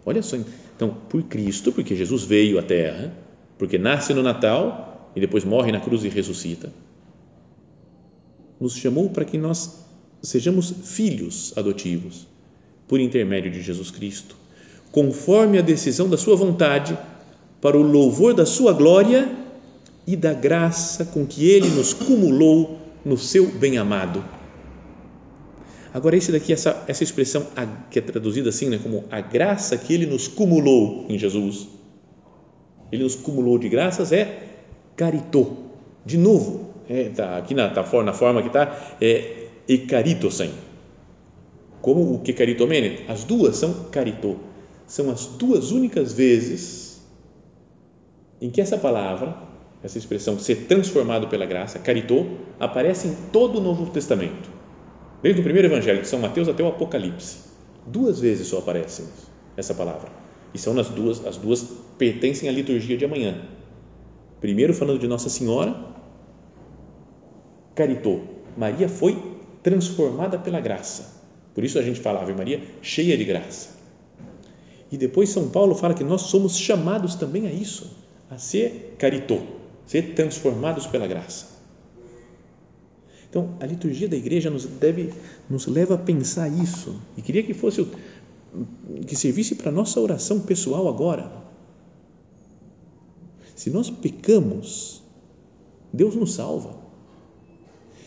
Olha 0.05 0.23
só, 0.23 0.37
Então, 0.77 0.97
por 1.09 1.23
Cristo, 1.25 1.73
porque 1.73 1.97
Jesus 1.97 2.25
veio 2.25 2.59
à 2.59 2.63
Terra, 2.63 3.13
porque 3.59 3.79
nasce 3.79 4.15
no 4.15 4.23
Natal 4.23 5.11
e 5.17 5.21
depois 5.21 5.45
morre 5.45 5.73
na 5.73 5.81
cruz 5.81 6.05
e 6.05 6.09
ressuscita, 6.09 6.73
nos 8.61 8.77
chamou 8.77 9.09
para 9.11 9.25
que 9.25 9.39
nós 9.39 9.85
sejamos 10.23 10.73
filhos 10.85 11.53
adotivos 11.57 12.27
por 12.87 13.01
intermédio 13.01 13.51
de 13.51 13.63
Jesus 13.63 13.91
Cristo, 13.91 14.37
conforme 14.93 15.59
a 15.59 15.63
decisão 15.63 16.09
da 16.09 16.17
Sua 16.17 16.37
vontade, 16.37 16.97
para 17.61 17.77
o 17.77 17.83
louvor 17.83 18.35
da 18.35 18.47
Sua 18.47 18.73
glória 18.73 19.40
e 20.07 20.17
da 20.17 20.33
graça 20.33 21.05
com 21.05 21.27
que 21.27 21.49
Ele 21.49 21.69
nos 21.69 21.93
cumulou 21.93 22.79
no 23.05 23.17
Seu 23.17 23.47
bem-amado. 23.47 24.25
Agora, 25.93 26.17
esse 26.17 26.31
daqui, 26.31 26.53
essa, 26.53 26.85
essa 26.87 27.03
expressão 27.03 27.47
que 27.91 27.99
é 27.99 28.03
traduzida 28.03 28.49
assim, 28.49 28.69
né, 28.69 28.79
como 28.83 29.05
a 29.11 29.21
graça 29.21 29.77
que 29.77 29.93
Ele 29.93 30.07
nos 30.07 30.29
cumulou 30.29 31.07
em 31.09 31.19
Jesus, 31.19 31.69
Ele 32.93 33.03
nos 33.03 33.17
cumulou 33.17 33.59
de 33.59 33.69
graças, 33.69 34.13
é 34.13 34.49
caritô. 34.97 35.53
De 36.05 36.17
novo, 36.17 36.71
é, 36.89 37.09
tá, 37.09 37.37
aqui 37.37 37.55
na, 37.55 37.69
tá, 37.71 37.83
na 38.03 38.13
forma 38.13 38.41
que 38.43 38.49
está, 38.49 38.97
é 39.01 39.47
ecaritosen. 39.69 40.51
Como 41.81 42.15
o 42.15 42.21
que 42.21 42.33
caritomene? 42.33 43.05
As 43.09 43.25
duas 43.25 43.57
são 43.57 43.85
caritô. 43.91 44.37
São 44.87 45.11
as 45.11 45.27
duas 45.27 45.71
únicas 45.71 46.13
vezes 46.13 47.01
em 48.41 48.51
que 48.51 48.61
essa 48.61 48.77
palavra, 48.79 49.37
essa 49.83 49.97
expressão 49.97 50.39
ser 50.39 50.67
transformado 50.67 51.29
pela 51.29 51.47
graça, 51.47 51.79
caritô, 51.79 52.27
aparece 52.59 53.09
em 53.09 53.15
todo 53.33 53.59
o 53.59 53.61
Novo 53.63 53.91
Testamento. 53.91 54.51
Desde 55.23 55.41
o 55.41 55.45
primeiro 55.45 55.69
evangelho 55.69 56.03
de 56.03 56.09
São 56.09 56.19
Mateus 56.19 56.49
até 56.49 56.63
o 56.63 56.69
Apocalipse. 56.69 57.51
Duas 57.87 58.21
vezes 58.21 58.47
só 58.47 58.59
aparece 58.59 59.05
essa 59.57 59.75
palavra. 59.75 60.11
E 60.53 60.59
são 60.59 60.75
nas 60.75 60.89
duas, 60.89 61.25
as 61.27 61.37
duas 61.37 61.67
pertencem 61.97 62.49
à 62.49 62.53
liturgia 62.53 62.97
de 62.97 63.05
amanhã. 63.05 63.43
Primeiro 64.41 64.75
falando 64.75 64.99
de 64.99 65.07
Nossa 65.07 65.29
Senhora, 65.29 65.75
caritô. 67.75 68.21
Maria 68.57 68.89
foi 68.89 69.17
transformada 69.63 70.39
pela 70.39 70.61
graça. 70.61 71.21
Por 71.55 71.65
isso 71.65 71.79
a 71.79 71.83
gente 71.83 72.01
fala 72.01 72.21
Ave 72.21 72.35
Maria 72.35 72.63
cheia 72.83 73.17
de 73.17 73.25
graça. 73.25 73.81
E 74.93 74.97
depois 74.97 75.31
São 75.31 75.49
Paulo 75.49 75.75
fala 75.75 75.95
que 75.95 76.05
nós 76.05 76.23
somos 76.23 76.59
chamados 76.59 77.15
também 77.15 77.47
a 77.47 77.53
isso, 77.53 77.97
a 78.29 78.39
ser 78.39 78.97
caritô, 78.99 79.41
ser 79.87 80.15
transformados 80.15 80.87
pela 80.87 81.07
graça. 81.07 81.61
Então, 83.29 83.55
a 83.61 83.67
liturgia 83.67 84.09
da 84.09 84.17
igreja 84.17 84.51
nos 84.51 84.67
deve 84.67 85.13
nos 85.49 85.67
leva 85.67 85.95
a 85.95 85.99
pensar 85.99 86.49
isso. 86.49 87.01
E 87.17 87.23
queria 87.23 87.45
que 87.45 87.55
fosse 87.55 87.87
que 89.07 89.15
servisse 89.15 89.55
para 89.55 89.71
nossa 89.71 90.01
oração 90.01 90.41
pessoal 90.41 90.89
agora. 90.89 91.31
Se 93.55 93.71
nós 93.71 93.89
pecamos, 93.89 95.01
Deus 95.93 96.17
nos 96.17 96.35
salva. 96.35 96.75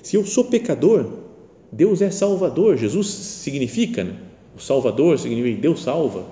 Se 0.01 0.17
eu 0.17 0.25
sou 0.25 0.45
pecador, 0.45 1.09
Deus 1.71 2.01
é 2.01 2.11
salvador. 2.11 2.75
Jesus 2.75 3.07
significa, 3.07 4.03
né? 4.03 4.19
o 4.55 4.59
salvador 4.59 5.17
significa 5.17 5.61
Deus 5.61 5.83
salva. 5.83 6.25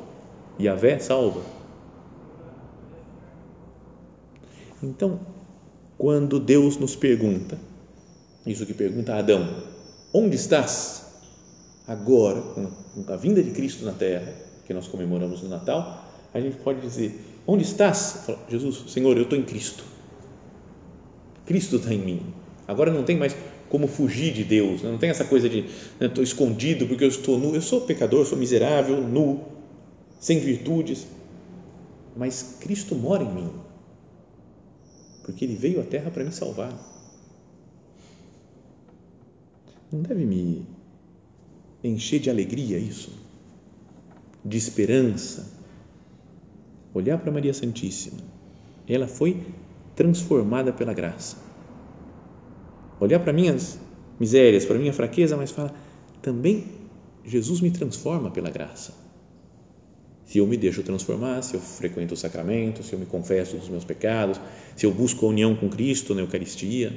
E 0.60 0.68
a 0.68 0.76
Vé 0.76 1.00
salva. 1.00 1.42
Então, 4.84 5.20
quando 6.02 6.40
Deus 6.40 6.78
nos 6.78 6.96
pergunta, 6.96 7.60
isso 8.44 8.66
que 8.66 8.74
pergunta 8.74 9.14
Adão, 9.14 9.48
onde 10.12 10.36
estás? 10.36 11.06
Agora, 11.88 12.42
com 12.42 12.68
a 13.08 13.16
vinda 13.16 13.44
de 13.44 13.52
Cristo 13.52 13.86
na 13.86 13.92
terra, 13.92 14.34
que 14.66 14.74
nós 14.74 14.88
comemoramos 14.88 15.44
no 15.44 15.50
Natal, 15.50 16.04
a 16.34 16.42
gente 16.42 16.58
pode 16.58 16.82
dizer, 16.82 17.24
onde 17.46 17.62
estás? 17.62 18.28
Jesus, 18.50 18.92
Senhor, 18.92 19.16
eu 19.16 19.22
estou 19.22 19.38
em 19.38 19.44
Cristo. 19.44 19.84
Cristo 21.46 21.76
está 21.76 21.94
em 21.94 22.00
mim. 22.00 22.34
Agora 22.68 22.92
não 22.92 23.04
tem 23.04 23.16
mais 23.16 23.36
como 23.70 23.86
fugir 23.86 24.34
de 24.34 24.44
Deus, 24.44 24.82
né? 24.82 24.90
não 24.90 24.98
tem 24.98 25.12
essa 25.12 25.26
coisa 25.26 25.48
de 25.48 25.66
né, 26.00 26.08
estou 26.08 26.24
escondido 26.24 26.88
porque 26.88 27.04
eu 27.04 27.10
estou 27.10 27.38
nu, 27.38 27.54
eu 27.54 27.62
sou 27.62 27.82
pecador, 27.82 28.26
sou 28.26 28.40
miserável, 28.40 29.00
nu, 29.00 29.42
sem 30.20 30.40
virtudes, 30.40 31.06
mas 32.18 32.58
Cristo 32.60 32.96
mora 32.96 33.22
em 33.22 33.32
mim, 33.32 33.52
porque 35.32 35.46
Ele 35.46 35.56
veio 35.56 35.82
à 35.82 35.84
terra 35.84 36.12
para 36.12 36.24
me 36.24 36.32
salvar. 36.32 36.72
Não 39.92 40.02
deve 40.02 40.26
me 40.26 40.66
encher 41.84 42.20
de 42.20 42.30
alegria 42.30 42.78
isso, 42.78 43.12
de 44.46 44.58
esperança, 44.58 45.52
olhar 46.94 47.18
para 47.18 47.32
Maria 47.32 47.54
Santíssima, 47.54 48.20
ela 48.88 49.08
foi 49.08 49.44
transformada 49.96 50.72
pela 50.72 50.94
graça 50.94 51.52
olhar 53.02 53.20
para 53.20 53.34
minhas 53.34 53.80
misérias, 54.20 54.64
para 54.64 54.78
minha 54.78 54.94
fraqueza, 54.94 55.36
mas 55.36 55.50
fala, 55.50 55.74
também 56.22 56.66
Jesus 57.26 57.60
me 57.60 57.72
transforma 57.72 58.30
pela 58.30 58.52
graça. 58.52 58.94
Se 60.26 60.38
eu 60.38 60.48
me 60.48 60.56
deixo 60.56 60.82
transformar, 60.84 61.42
se 61.42 61.56
eu 61.56 61.60
frequento 61.60 62.14
o 62.14 62.18
sacramento, 62.18 62.84
se 62.84 62.94
eu 62.94 63.00
me 63.00 63.06
confesso 63.06 63.58
dos 63.58 63.68
meus 63.68 63.84
pecados, 63.84 64.40
se 64.76 64.86
eu 64.86 64.92
busco 64.94 65.26
a 65.26 65.30
união 65.30 65.56
com 65.56 65.70
Cristo 65.70 66.16
na 66.16 66.22
Eucaristia, 66.22 66.94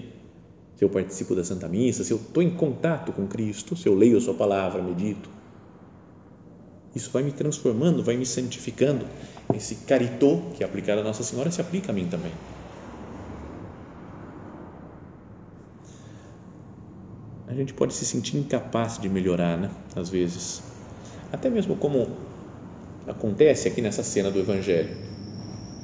se 0.76 0.84
eu 0.84 0.88
participo 0.88 1.34
da 1.34 1.42
Santa 1.42 1.68
Missa, 1.68 2.04
se 2.04 2.12
eu 2.12 2.18
estou 2.18 2.42
em 2.42 2.50
contato 2.50 3.12
com 3.12 3.26
Cristo, 3.26 3.76
se 3.76 3.88
eu 3.88 3.94
leio 3.94 4.18
a 4.18 4.20
Sua 4.20 4.34
palavra, 4.34 4.82
medito, 4.82 5.30
isso 6.94 7.10
vai 7.10 7.24
me 7.24 7.32
transformando, 7.32 8.04
vai 8.04 8.16
me 8.16 8.24
santificando. 8.24 9.04
Esse 9.52 9.74
caritô 9.76 10.52
que 10.54 10.62
é 10.62 10.66
aplicado 10.66 11.00
a 11.00 11.04
Nossa 11.04 11.24
Senhora 11.24 11.50
se 11.50 11.60
aplica 11.60 11.90
a 11.90 11.94
mim 11.94 12.06
também. 12.06 12.32
a 17.46 17.56
gente 17.56 17.72
pode 17.72 17.94
se 17.94 18.04
sentir 18.04 18.36
incapaz 18.36 18.98
de 18.98 19.08
melhorar, 19.08 19.56
né? 19.56 19.70
Às 19.94 20.08
vezes. 20.08 20.62
Até 21.30 21.48
mesmo 21.48 21.76
como 21.76 22.33
acontece 23.06 23.68
aqui 23.68 23.80
nessa 23.80 24.02
cena 24.02 24.30
do 24.30 24.38
Evangelho, 24.38 24.90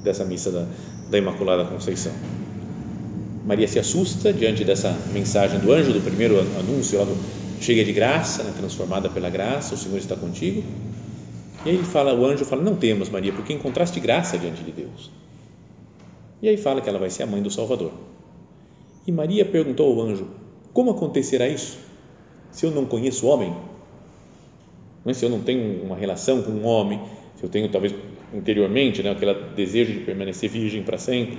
dessa 0.03 0.25
missa 0.25 0.51
da, 0.51 0.67
da 1.11 1.19
Imaculada 1.19 1.65
Conceição. 1.65 2.13
Maria 3.45 3.67
se 3.67 3.79
assusta 3.79 4.33
diante 4.33 4.65
dessa 4.65 4.97
mensagem 5.13 5.59
do 5.61 5.73
anjo, 5.73 5.93
do 5.93 6.01
primeiro 6.01 6.39
anúncio, 6.39 6.99
lá 6.99 7.05
do, 7.05 7.17
de 7.59 7.93
graça, 7.93 8.43
né, 8.43 8.53
transformada 8.57 9.09
pela 9.09 9.29
graça, 9.29 9.75
o 9.75 9.79
Senhor 9.79 9.99
está 9.99 10.17
contigo. 10.17 10.63
E 11.65 11.69
aí 11.69 11.75
ele 11.75 11.85
fala, 11.85 12.15
o 12.15 12.25
anjo 12.25 12.45
fala, 12.45 12.63
não 12.63 12.75
temas 12.77 13.09
Maria, 13.09 13.33
porque 13.33 13.53
encontraste 13.53 14.01
graça 14.01 14.39
diante 14.39 14.63
de 14.63 14.73
Deus. 14.73 15.11
E 16.43 16.49
aí 16.49 16.57
fala 16.57 16.81
que 16.81 16.89
ela 16.89 16.99
vai 16.99 17.11
ser 17.11 17.23
a 17.23 17.27
mãe 17.27 17.43
do 17.43 17.51
Salvador. 17.51 17.93
E 19.07 19.13
Maria 19.13 19.45
perguntou 19.45 19.93
ao 19.93 20.07
anjo, 20.07 20.29
como 20.73 20.91
acontecerá 20.91 21.49
isso 21.49 21.79
se 22.51 22.65
eu 22.65 22.71
não 22.71 22.87
conheço 22.87 23.27
o 23.27 23.29
homem? 23.29 23.55
Não 25.11 25.13
é? 25.13 25.15
Se 25.15 25.25
eu 25.25 25.31
não 25.31 25.41
tenho 25.41 25.83
uma 25.83 25.97
relação 25.97 26.43
com 26.43 26.53
um 26.53 26.65
homem, 26.65 27.01
se 27.37 27.45
eu 27.45 27.49
tenho 27.49 27.69
talvez 27.69 27.95
interiormente 28.33 29.03
né, 29.03 29.11
aquele 29.11 29.35
desejo 29.57 29.93
de 29.93 30.01
permanecer 30.01 30.49
virgem 30.49 30.83
para 30.83 30.99
sempre. 30.99 31.39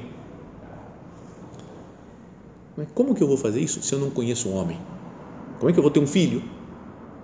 Mas 2.75 2.87
como 2.93 3.15
que 3.15 3.23
eu 3.23 3.27
vou 3.27 3.37
fazer 3.37 3.61
isso 3.61 3.81
se 3.81 3.93
eu 3.93 3.99
não 3.99 4.09
conheço 4.09 4.49
um 4.49 4.55
homem? 4.55 4.77
Como 5.59 5.69
é 5.69 5.73
que 5.73 5.79
eu 5.79 5.83
vou 5.83 5.91
ter 5.91 5.99
um 5.99 6.07
filho 6.07 6.43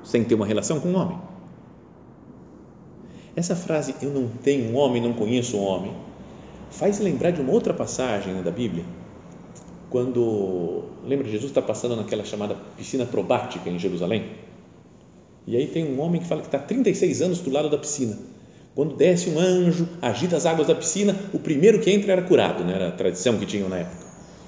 sem 0.04 0.24
ter 0.24 0.36
uma 0.36 0.46
relação 0.46 0.80
com 0.80 0.90
um 0.90 0.96
homem? 0.96 1.18
Essa 3.36 3.56
frase, 3.56 3.94
eu 4.02 4.10
não 4.10 4.28
tenho 4.28 4.72
um 4.72 4.78
homem, 4.78 5.02
não 5.02 5.14
conheço 5.14 5.58
um 5.58 5.64
homem, 5.64 5.94
faz 6.72 7.00
lembrar 7.00 7.32
de 7.32 7.42
uma 7.42 7.52
outra 7.52 7.74
passagem 7.74 8.34
né, 8.34 8.42
da 8.42 8.52
Bíblia, 8.52 8.84
quando, 9.90 10.84
lembra, 11.06 11.28
Jesus 11.28 11.52
está 11.52 11.62
passando 11.62 11.96
naquela 11.96 12.24
chamada 12.24 12.56
piscina 12.76 13.06
probática 13.06 13.70
em 13.70 13.78
Jerusalém, 13.78 14.32
e 15.48 15.56
aí 15.56 15.68
tem 15.68 15.86
um 15.86 16.02
homem 16.02 16.22
que 16.22 16.28
fala 16.28 16.42
que 16.42 16.48
está 16.48 16.60
36 16.60 17.22
anos 17.22 17.40
do 17.40 17.50
lado 17.50 17.70
da 17.70 17.78
piscina, 17.78 18.18
quando 18.76 18.96
desce 18.96 19.30
um 19.30 19.40
anjo, 19.40 19.88
agita 20.02 20.36
as 20.38 20.46
águas 20.46 20.68
da 20.68 20.76
piscina, 20.76 21.16
o 21.34 21.40
primeiro 21.40 21.80
que 21.80 21.90
entra 21.90 22.12
era 22.12 22.22
curado, 22.22 22.64
né? 22.64 22.74
era 22.74 22.90
a 22.90 22.92
tradição 22.92 23.38
que 23.40 23.46
tinham 23.46 23.70
na 23.70 23.78
época, 23.78 24.06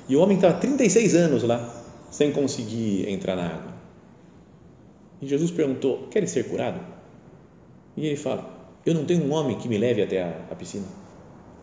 e 0.08 0.16
o 0.16 0.22
homem 0.22 0.36
estava 0.36 0.60
36 0.60 1.16
anos 1.16 1.44
lá, 1.44 1.84
sem 2.12 2.32
conseguir 2.32 3.10
entrar 3.10 3.36
na 3.36 3.46
água, 3.46 3.74
e 5.22 5.28
Jesus 5.28 5.50
perguntou, 5.50 6.08
queres 6.12 6.30
ser 6.30 6.48
curado? 6.50 6.80
E 7.98 8.06
ele 8.06 8.16
fala, 8.16 8.58
eu 8.86 8.94
não 8.94 9.06
tenho 9.06 9.24
um 9.24 9.34
homem 9.34 9.58
que 9.58 9.68
me 9.68 9.78
leve 9.78 10.02
até 10.02 10.22
a, 10.22 10.46
a 10.52 10.56
piscina, 10.56 10.86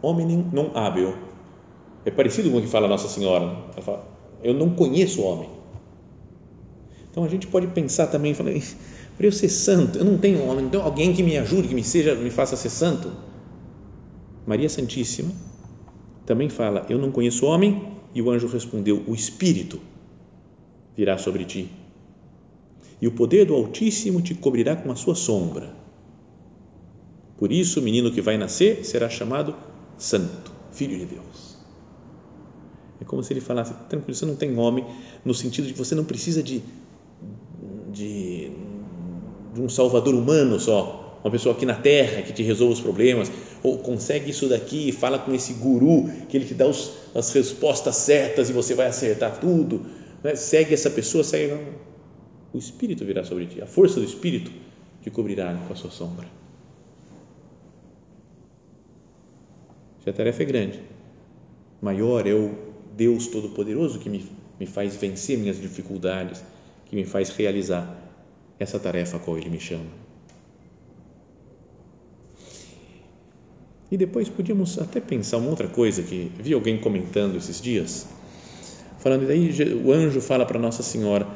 homem 0.03 0.27
não 0.53 0.73
hábil, 0.75 1.15
é 2.07 2.11
parecido 2.11 2.51
com 2.51 2.59
o 2.59 2.63
que 2.63 2.69
fala 2.69 2.87
Nossa 2.87 3.09
Senhora. 3.09 3.47
Né? 3.47 3.57
Ela 3.75 3.83
fala, 3.83 4.09
eu 4.43 4.55
não 4.55 4.71
conheço 4.71 5.21
o 5.21 5.25
homem. 5.25 5.51
Então 7.11 7.25
a 7.25 7.29
gente 7.29 7.49
pode 7.49 7.67
pensar 7.67 8.07
também, 8.07 8.33
para 9.17 9.27
eu 9.27 9.33
ser 9.33 9.49
santo, 9.49 9.99
eu 9.99 10.05
não 10.05 10.19
tenho 10.19 10.45
homem, 10.45 10.69
tenho 10.69 10.83
alguém 10.83 11.13
que 11.13 11.23
me 11.23 11.37
ajude, 11.39 11.69
que 11.69 11.75
me 11.75 11.83
seja, 11.83 12.15
me 12.15 12.31
faça 12.31 12.57
ser 12.57 12.71
santo. 12.71 13.11
Maria 14.47 14.69
Santíssima 14.69 15.33
também 16.25 16.49
fala, 16.49 16.85
eu 16.89 16.99
não 16.99 17.11
conheço 17.11 17.47
homem, 17.47 17.97
e 18.15 18.21
o 18.21 18.31
anjo 18.31 18.47
respondeu, 18.47 19.03
o 19.07 19.15
Espírito 19.15 19.81
virá 20.97 21.19
sobre 21.19 21.45
ti, 21.45 21.71
e 23.01 23.07
o 23.07 23.13
poder 23.13 23.47
do 23.47 23.55
Altíssimo 23.55 24.23
te 24.23 24.35
cobrirá 24.35 24.75
com 24.75 24.91
a 24.91 24.97
sua 24.97 25.15
sombra. 25.15 25.75
Por 27.39 27.53
isso, 27.53 27.81
o 27.81 27.83
menino 27.83 28.11
que 28.11 28.23
vai 28.23 28.39
nascer 28.39 28.85
será 28.85 29.09
chamado 29.09 29.55
Santo, 29.99 30.51
Filho 30.73 30.99
de 30.99 31.05
Deus. 31.05 31.59
É 33.01 33.05
como 33.05 33.23
se 33.23 33.33
ele 33.33 33.41
falasse: 33.41 33.75
tranquilo, 33.89 34.15
você 34.15 34.25
não 34.25 34.37
tem 34.37 34.51
nome, 34.51 34.85
no 35.25 35.35
sentido 35.35 35.67
de 35.67 35.75
que 35.75 35.79
você 35.79 35.95
não 35.95 36.05
precisa 36.05 36.43
de, 36.43 36.63
de, 37.93 38.51
de 39.57 39.63
um 39.63 39.69
salvador 39.71 40.15
humano 40.15 40.61
só, 40.61 41.19
uma 41.25 41.31
pessoa 41.31 41.55
aqui 41.55 41.65
na 41.65 41.75
terra 41.75 42.23
que 42.23 42.33
te 42.33 42.43
resolva 42.43 42.75
os 42.75 42.81
problemas, 42.81 43.33
ou 43.63 43.79
consegue 43.79 44.31
isso 44.31 44.49
daqui, 44.49 44.93
fala 44.93 45.19
com 45.19 45.35
esse 45.35 45.55
guru 45.55 46.09
que 46.29 46.37
ele 46.37 46.45
te 46.45 46.55
dá 46.55 46.67
os, 46.67 46.93
as 47.15 47.33
respostas 47.33 47.97
certas 47.97 48.51
e 48.51 48.53
você 48.53 48.75
vai 48.75 48.87
acertar 48.87 49.41
tudo. 49.41 49.87
Né? 50.23 50.37
Segue 50.37 50.75
essa 50.75 50.91
pessoa, 50.91 51.25
segue. 51.25 51.59
O 52.53 52.59
Espírito 52.59 53.05
virá 53.05 53.25
sobre 53.25 53.47
ti, 53.47 53.61
a 53.61 53.67
força 53.67 53.99
do 53.99 54.05
Espírito 54.05 54.53
te 55.03 55.11
cobrirá 55.11 55.55
com 55.67 55.73
a 55.73 55.77
sua 55.77 55.91
sombra. 55.91 56.27
Se 60.05 60.11
a 60.11 60.13
tarefa 60.13 60.43
é 60.43 60.47
grande, 60.47 60.81
maior 61.81 62.27
é 62.27 62.35
o 62.35 62.55
Deus 62.95 63.27
Todo-Poderoso 63.27 63.99
que 63.99 64.09
me, 64.09 64.25
me 64.61 64.67
faz 64.67 64.95
vencer 64.97 65.39
minhas 65.39 65.61
dificuldades, 65.61 66.43
que 66.85 66.95
me 66.95 67.05
faz 67.05 67.31
realizar 67.31 68.06
essa 68.59 68.79
tarefa 68.79 69.17
a 69.17 69.21
qual 69.21 69.39
Ele 69.39 69.51
me 69.51 69.61
chama. 69.61 70.07
E 73.91 73.97
depois 73.97 74.29
podíamos 74.29 74.79
até 74.79 75.01
pensar 75.01 75.37
uma 75.37 75.51
outra 75.51 75.69
coisa 75.69 76.03
que 76.03 76.31
vi 76.39 76.53
alguém 76.53 76.77
comentando 76.79 77.37
esses 77.37 77.61
dias, 77.61 78.07
falando 78.99 79.27
daí 79.27 79.51
o 79.85 79.93
anjo 79.93 80.21
fala 80.21 80.45
para 80.45 80.59
Nossa 80.59 80.83
Senhora 80.83 81.27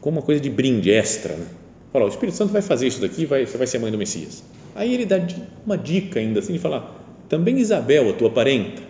como 0.00 0.18
uma 0.18 0.22
coisa 0.24 0.40
de 0.40 0.48
brinde 0.48 0.90
extra, 0.90 1.34
né? 1.34 1.46
Fala, 1.92 2.06
o 2.06 2.08
Espírito 2.08 2.36
Santo 2.36 2.52
vai 2.52 2.62
fazer 2.62 2.86
isso 2.86 3.00
daqui, 3.00 3.26
vai, 3.26 3.44
você 3.44 3.58
vai 3.58 3.66
ser 3.66 3.78
mãe 3.78 3.90
do 3.90 3.98
Messias. 3.98 4.42
Aí 4.74 4.94
ele 4.94 5.04
dá 5.06 5.16
uma 5.64 5.76
dica 5.76 6.20
ainda, 6.20 6.40
assim, 6.40 6.52
de 6.52 6.58
falar, 6.58 7.04
também 7.28 7.58
Isabel, 7.58 8.10
a 8.10 8.12
tua 8.12 8.30
parenta, 8.30 8.82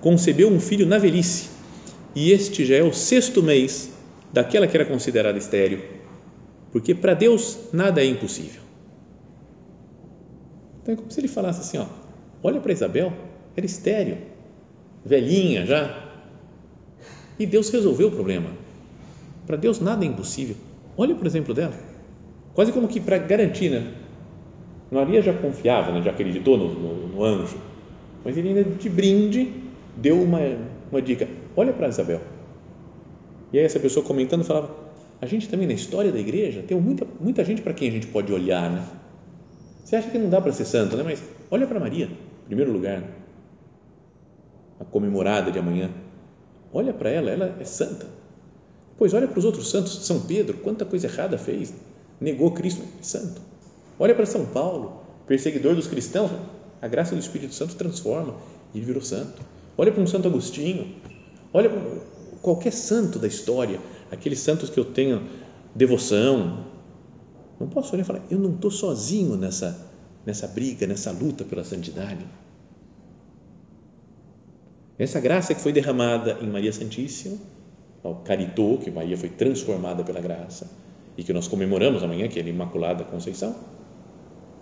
concebeu 0.00 0.48
um 0.48 0.60
filho 0.60 0.86
na 0.86 0.98
velhice, 0.98 1.48
e 2.14 2.30
este 2.32 2.64
já 2.64 2.76
é 2.76 2.82
o 2.82 2.92
sexto 2.92 3.42
mês 3.42 3.90
daquela 4.32 4.66
que 4.66 4.76
era 4.76 4.84
considerada 4.84 5.38
estéril, 5.38 5.80
porque 6.72 6.94
para 6.94 7.14
Deus 7.14 7.58
nada 7.72 8.02
é 8.02 8.06
impossível. 8.06 8.62
Então 10.82 10.94
é 10.94 10.96
como 10.96 11.10
se 11.10 11.20
ele 11.20 11.28
falasse 11.28 11.60
assim, 11.60 11.78
ó, 11.78 11.86
olha 12.42 12.60
para 12.60 12.72
Isabel, 12.72 13.12
era 13.56 13.66
estéril, 13.66 14.18
velhinha 15.04 15.66
já, 15.66 16.08
e 17.38 17.46
Deus 17.46 17.70
resolveu 17.70 18.08
o 18.08 18.12
problema. 18.12 18.50
Para 19.46 19.56
Deus 19.56 19.80
nada 19.80 20.04
é 20.04 20.08
impossível. 20.08 20.56
Olha 20.96 21.14
por 21.14 21.26
exemplo 21.26 21.54
dela 21.54 21.74
quase 22.58 22.72
como 22.72 22.88
que 22.88 22.98
para 22.98 23.18
garantir, 23.18 23.70
né? 23.70 23.94
Maria 24.90 25.22
já 25.22 25.32
confiava, 25.32 25.92
né? 25.92 26.02
já 26.02 26.10
acreditou 26.10 26.58
no, 26.58 26.74
no, 26.74 27.06
no 27.06 27.22
anjo, 27.22 27.56
mas 28.24 28.36
ele 28.36 28.48
ainda 28.48 28.64
de 28.64 28.88
brinde 28.88 29.52
deu 29.96 30.20
uma, 30.20 30.40
uma 30.90 31.00
dica: 31.00 31.28
olha 31.54 31.72
para 31.72 31.86
Isabel. 31.86 32.20
E 33.52 33.58
aí 33.60 33.64
essa 33.64 33.78
pessoa 33.78 34.04
comentando 34.04 34.42
falava: 34.42 34.74
a 35.20 35.26
gente 35.26 35.48
também 35.48 35.66
na 35.66 35.72
história 35.72 36.12
da 36.12 36.18
igreja 36.18 36.62
tem 36.62 36.78
muita, 36.80 37.06
muita 37.20 37.44
gente 37.44 37.62
para 37.62 37.72
quem 37.72 37.88
a 37.88 37.92
gente 37.92 38.06
pode 38.06 38.32
olhar, 38.32 38.70
né? 38.70 38.84
Você 39.84 39.96
acha 39.96 40.10
que 40.10 40.18
não 40.18 40.28
dá 40.28 40.40
para 40.40 40.52
ser 40.52 40.64
santo, 40.64 40.96
né? 40.96 41.02
Mas 41.02 41.22
olha 41.50 41.66
para 41.66 41.80
Maria, 41.80 42.06
em 42.06 42.46
primeiro 42.46 42.72
lugar, 42.72 43.02
a 44.78 44.84
comemorada 44.84 45.50
de 45.50 45.58
amanhã. 45.58 45.90
Olha 46.72 46.92
para 46.92 47.10
ela, 47.10 47.30
ela 47.30 47.56
é 47.58 47.64
santa. 47.64 48.06
Pois 48.96 49.14
olha 49.14 49.26
para 49.26 49.38
os 49.38 49.44
outros 49.44 49.70
santos, 49.70 50.06
São 50.06 50.20
Pedro, 50.20 50.58
quanta 50.58 50.84
coisa 50.84 51.06
errada 51.06 51.38
fez 51.38 51.72
negou 52.20 52.50
Cristo 52.52 52.82
santo. 53.00 53.40
Olha 53.98 54.14
para 54.14 54.26
São 54.26 54.44
Paulo, 54.46 55.00
perseguidor 55.26 55.74
dos 55.74 55.86
cristãos, 55.86 56.30
a 56.80 56.88
graça 56.88 57.14
do 57.14 57.20
Espírito 57.20 57.54
Santo 57.54 57.74
transforma 57.76 58.36
e 58.74 58.78
ele 58.78 58.86
virou 58.86 59.02
santo. 59.02 59.42
Olha 59.76 59.92
para 59.92 60.02
um 60.02 60.06
Santo 60.06 60.28
Agostinho, 60.28 60.96
olha 61.52 61.70
para 61.70 61.80
qualquer 62.42 62.72
santo 62.72 63.18
da 63.18 63.26
história, 63.26 63.80
aqueles 64.10 64.40
santos 64.40 64.70
que 64.70 64.78
eu 64.78 64.84
tenho 64.84 65.22
devoção. 65.74 66.66
Não 67.58 67.68
posso 67.68 67.92
olhar 67.94 68.02
e 68.02 68.06
falar, 68.06 68.22
eu 68.30 68.38
não 68.38 68.54
estou 68.54 68.70
sozinho 68.70 69.36
nessa, 69.36 69.90
nessa 70.24 70.46
briga, 70.46 70.86
nessa 70.86 71.10
luta 71.10 71.44
pela 71.44 71.64
santidade. 71.64 72.24
Essa 74.98 75.20
graça 75.20 75.54
que 75.54 75.60
foi 75.60 75.72
derramada 75.72 76.38
em 76.40 76.46
Maria 76.48 76.72
Santíssima, 76.72 77.36
ao 78.02 78.16
caritou, 78.16 78.78
que 78.78 78.90
Maria 78.90 79.16
foi 79.16 79.28
transformada 79.28 80.02
pela 80.02 80.20
graça, 80.20 80.68
e 81.16 81.22
que 81.22 81.32
nós 81.32 81.48
comemoramos 81.48 82.02
amanhã, 82.02 82.28
que 82.28 82.38
é 82.38 82.42
a 82.42 82.46
Imaculada 82.46 83.04
Conceição, 83.04 83.54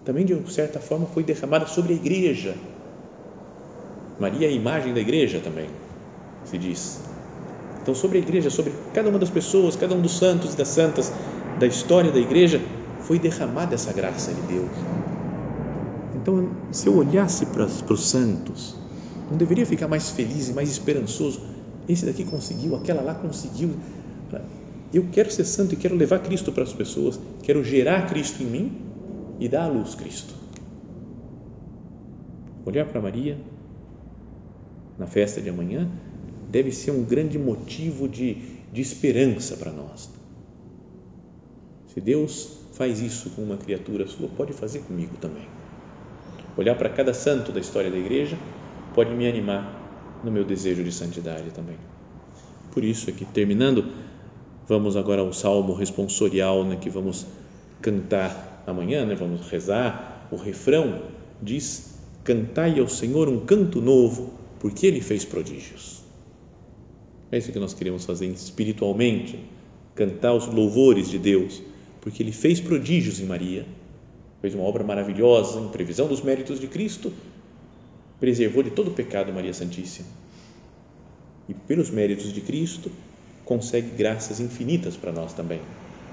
também 0.04 0.24
de 0.24 0.52
certa 0.52 0.78
forma 0.78 1.06
foi 1.06 1.22
derramada 1.22 1.66
sobre 1.66 1.92
a 1.92 1.96
igreja. 1.96 2.54
Maria 4.18 4.46
é 4.46 4.50
a 4.50 4.54
imagem 4.54 4.94
da 4.94 5.00
igreja 5.00 5.40
também, 5.40 5.68
se 6.44 6.56
diz. 6.56 7.15
Então, 7.86 7.94
sobre 7.94 8.18
a 8.18 8.20
igreja, 8.20 8.50
sobre 8.50 8.72
cada 8.92 9.08
uma 9.08 9.16
das 9.16 9.30
pessoas, 9.30 9.76
cada 9.76 9.94
um 9.94 10.00
dos 10.00 10.18
santos 10.18 10.54
e 10.54 10.56
das 10.56 10.66
santas 10.66 11.12
da 11.60 11.68
história 11.68 12.10
da 12.10 12.18
igreja, 12.18 12.60
foi 13.02 13.16
derramada 13.16 13.76
essa 13.76 13.92
graça 13.92 14.34
de 14.34 14.40
Deus. 14.40 14.68
Então, 16.16 16.50
se 16.72 16.88
eu 16.88 16.96
olhasse 16.96 17.46
para, 17.46 17.64
para 17.64 17.94
os 17.94 18.08
santos, 18.08 18.74
não 19.30 19.38
deveria 19.38 19.64
ficar 19.64 19.86
mais 19.86 20.10
feliz 20.10 20.48
e 20.48 20.52
mais 20.52 20.68
esperançoso? 20.68 21.40
Esse 21.88 22.04
daqui 22.04 22.24
conseguiu, 22.24 22.74
aquela 22.74 23.02
lá 23.02 23.14
conseguiu. 23.14 23.70
Eu 24.92 25.06
quero 25.12 25.30
ser 25.30 25.44
santo 25.44 25.74
e 25.74 25.76
quero 25.76 25.94
levar 25.94 26.18
Cristo 26.18 26.50
para 26.50 26.64
as 26.64 26.72
pessoas, 26.72 27.20
quero 27.44 27.62
gerar 27.62 28.08
Cristo 28.08 28.42
em 28.42 28.46
mim 28.46 28.72
e 29.38 29.48
dar 29.48 29.62
à 29.62 29.68
luz 29.68 29.94
Cristo. 29.94 30.34
Olhar 32.64 32.84
para 32.86 33.00
Maria 33.00 33.38
na 34.98 35.06
festa 35.06 35.40
de 35.40 35.48
amanhã 35.48 35.88
deve 36.50 36.72
ser 36.72 36.90
um 36.90 37.04
grande 37.04 37.38
motivo 37.38 38.08
de, 38.08 38.36
de 38.72 38.80
esperança 38.80 39.56
para 39.56 39.72
nós. 39.72 40.10
Se 41.92 42.00
Deus 42.00 42.58
faz 42.72 43.00
isso 43.00 43.30
com 43.30 43.42
uma 43.42 43.56
criatura 43.56 44.06
sua, 44.06 44.28
pode 44.28 44.52
fazer 44.52 44.80
comigo 44.80 45.16
também. 45.20 45.48
Olhar 46.56 46.76
para 46.76 46.88
cada 46.88 47.12
santo 47.14 47.52
da 47.52 47.60
história 47.60 47.90
da 47.90 47.98
igreja 47.98 48.38
pode 48.94 49.14
me 49.14 49.28
animar 49.28 50.20
no 50.24 50.30
meu 50.30 50.44
desejo 50.44 50.82
de 50.82 50.92
santidade 50.92 51.50
também. 51.50 51.76
Por 52.72 52.84
isso 52.84 53.08
é 53.08 53.12
que, 53.12 53.24
terminando, 53.24 53.84
Vamos 54.68 54.96
agora 54.96 55.22
ao 55.22 55.32
salmo 55.32 55.74
responsorial 55.74 56.64
né, 56.64 56.76
que 56.76 56.90
vamos 56.90 57.24
cantar 57.80 58.64
amanhã, 58.66 59.06
né, 59.06 59.14
vamos 59.14 59.48
rezar. 59.48 60.26
O 60.30 60.34
refrão 60.36 61.02
diz: 61.40 61.94
Cantai 62.24 62.80
ao 62.80 62.88
Senhor 62.88 63.28
um 63.28 63.46
canto 63.46 63.80
novo, 63.80 64.34
porque 64.58 64.84
Ele 64.88 65.00
fez 65.00 65.24
prodígios. 65.24 66.02
É 67.30 67.38
isso 67.38 67.50
que 67.50 67.58
nós 67.58 67.74
queremos 67.74 68.04
fazer 68.04 68.26
espiritualmente, 68.26 69.38
cantar 69.94 70.34
os 70.34 70.46
louvores 70.46 71.08
de 71.08 71.18
Deus, 71.18 71.60
porque 72.00 72.22
Ele 72.22 72.32
fez 72.32 72.60
prodígios 72.60 73.18
em 73.18 73.24
Maria, 73.24 73.66
fez 74.40 74.54
uma 74.54 74.64
obra 74.64 74.84
maravilhosa 74.84 75.58
em 75.58 75.68
previsão 75.68 76.06
dos 76.06 76.22
méritos 76.22 76.60
de 76.60 76.68
Cristo, 76.68 77.12
preservou 78.20 78.62
de 78.62 78.70
todo 78.70 78.88
o 78.88 78.94
pecado 78.94 79.32
Maria 79.32 79.52
Santíssima. 79.52 80.06
E 81.48 81.54
pelos 81.54 81.90
méritos 81.90 82.32
de 82.32 82.40
Cristo, 82.40 82.90
consegue 83.44 83.90
graças 83.96 84.40
infinitas 84.40 84.96
para 84.96 85.12
nós 85.12 85.32
também, 85.32 85.60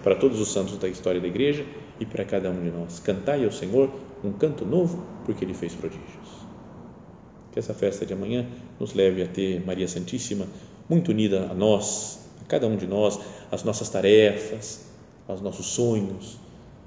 para 0.04 0.16
todos 0.16 0.40
os 0.40 0.52
santos 0.52 0.78
da 0.78 0.88
história 0.88 1.22
da 1.22 1.28
igreja 1.28 1.66
e 2.00 2.06
para 2.06 2.26
cada 2.26 2.50
um 2.50 2.64
de 2.64 2.72
nós. 2.72 3.00
Cantai 3.00 3.46
ao 3.46 3.52
Senhor 3.52 3.92
um 4.24 4.32
canto 4.32 4.66
novo, 4.66 5.06
porque 5.26 5.46
Ele 5.46 5.54
fez 5.54 5.74
prodígios. 5.74 6.44
Que 7.52 7.60
essa 7.60 7.74
festa 7.74 8.06
de 8.06 8.14
amanhã 8.14 8.48
nos 8.80 8.94
leve 8.94 9.22
a 9.22 9.28
ter 9.28 9.64
Maria 9.64 9.88
Santíssima 9.88 10.48
muito 10.94 11.10
unida 11.10 11.48
a 11.50 11.54
nós, 11.54 12.20
a 12.42 12.46
cada 12.46 12.68
um 12.68 12.78
de 12.78 12.86
nós, 12.86 13.20
as 13.52 13.64
nossas 13.64 13.90
tarefas, 13.90 14.82
aos 15.28 15.42
nossos 15.42 15.66
sonhos, 15.66 16.38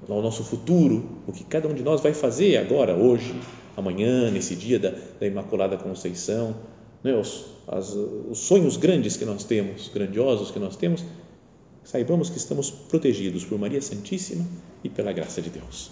ao 0.07 0.21
nosso 0.21 0.43
futuro, 0.43 1.09
o 1.27 1.33
que 1.33 1.43
cada 1.43 1.67
um 1.67 1.73
de 1.73 1.83
nós 1.83 1.99
vai 2.01 2.13
fazer 2.13 2.57
agora, 2.57 2.95
hoje, 2.95 3.35
amanhã, 3.75 4.31
nesse 4.31 4.55
dia 4.55 4.79
da, 4.79 4.93
da 5.19 5.27
Imaculada 5.27 5.75
Conceição, 5.77 6.55
né, 7.03 7.13
os, 7.13 7.45
as, 7.67 7.93
os 7.93 8.39
sonhos 8.39 8.77
grandes 8.77 9.17
que 9.17 9.25
nós 9.25 9.43
temos, 9.43 9.89
grandiosos 9.89 10.51
que 10.51 10.59
nós 10.59 10.75
temos, 10.77 11.03
saibamos 11.83 12.29
que 12.29 12.37
estamos 12.37 12.69
protegidos 12.69 13.43
por 13.43 13.59
Maria 13.59 13.81
Santíssima 13.81 14.45
e 14.83 14.89
pela 14.89 15.11
graça 15.11 15.41
de 15.41 15.49
Deus. 15.49 15.91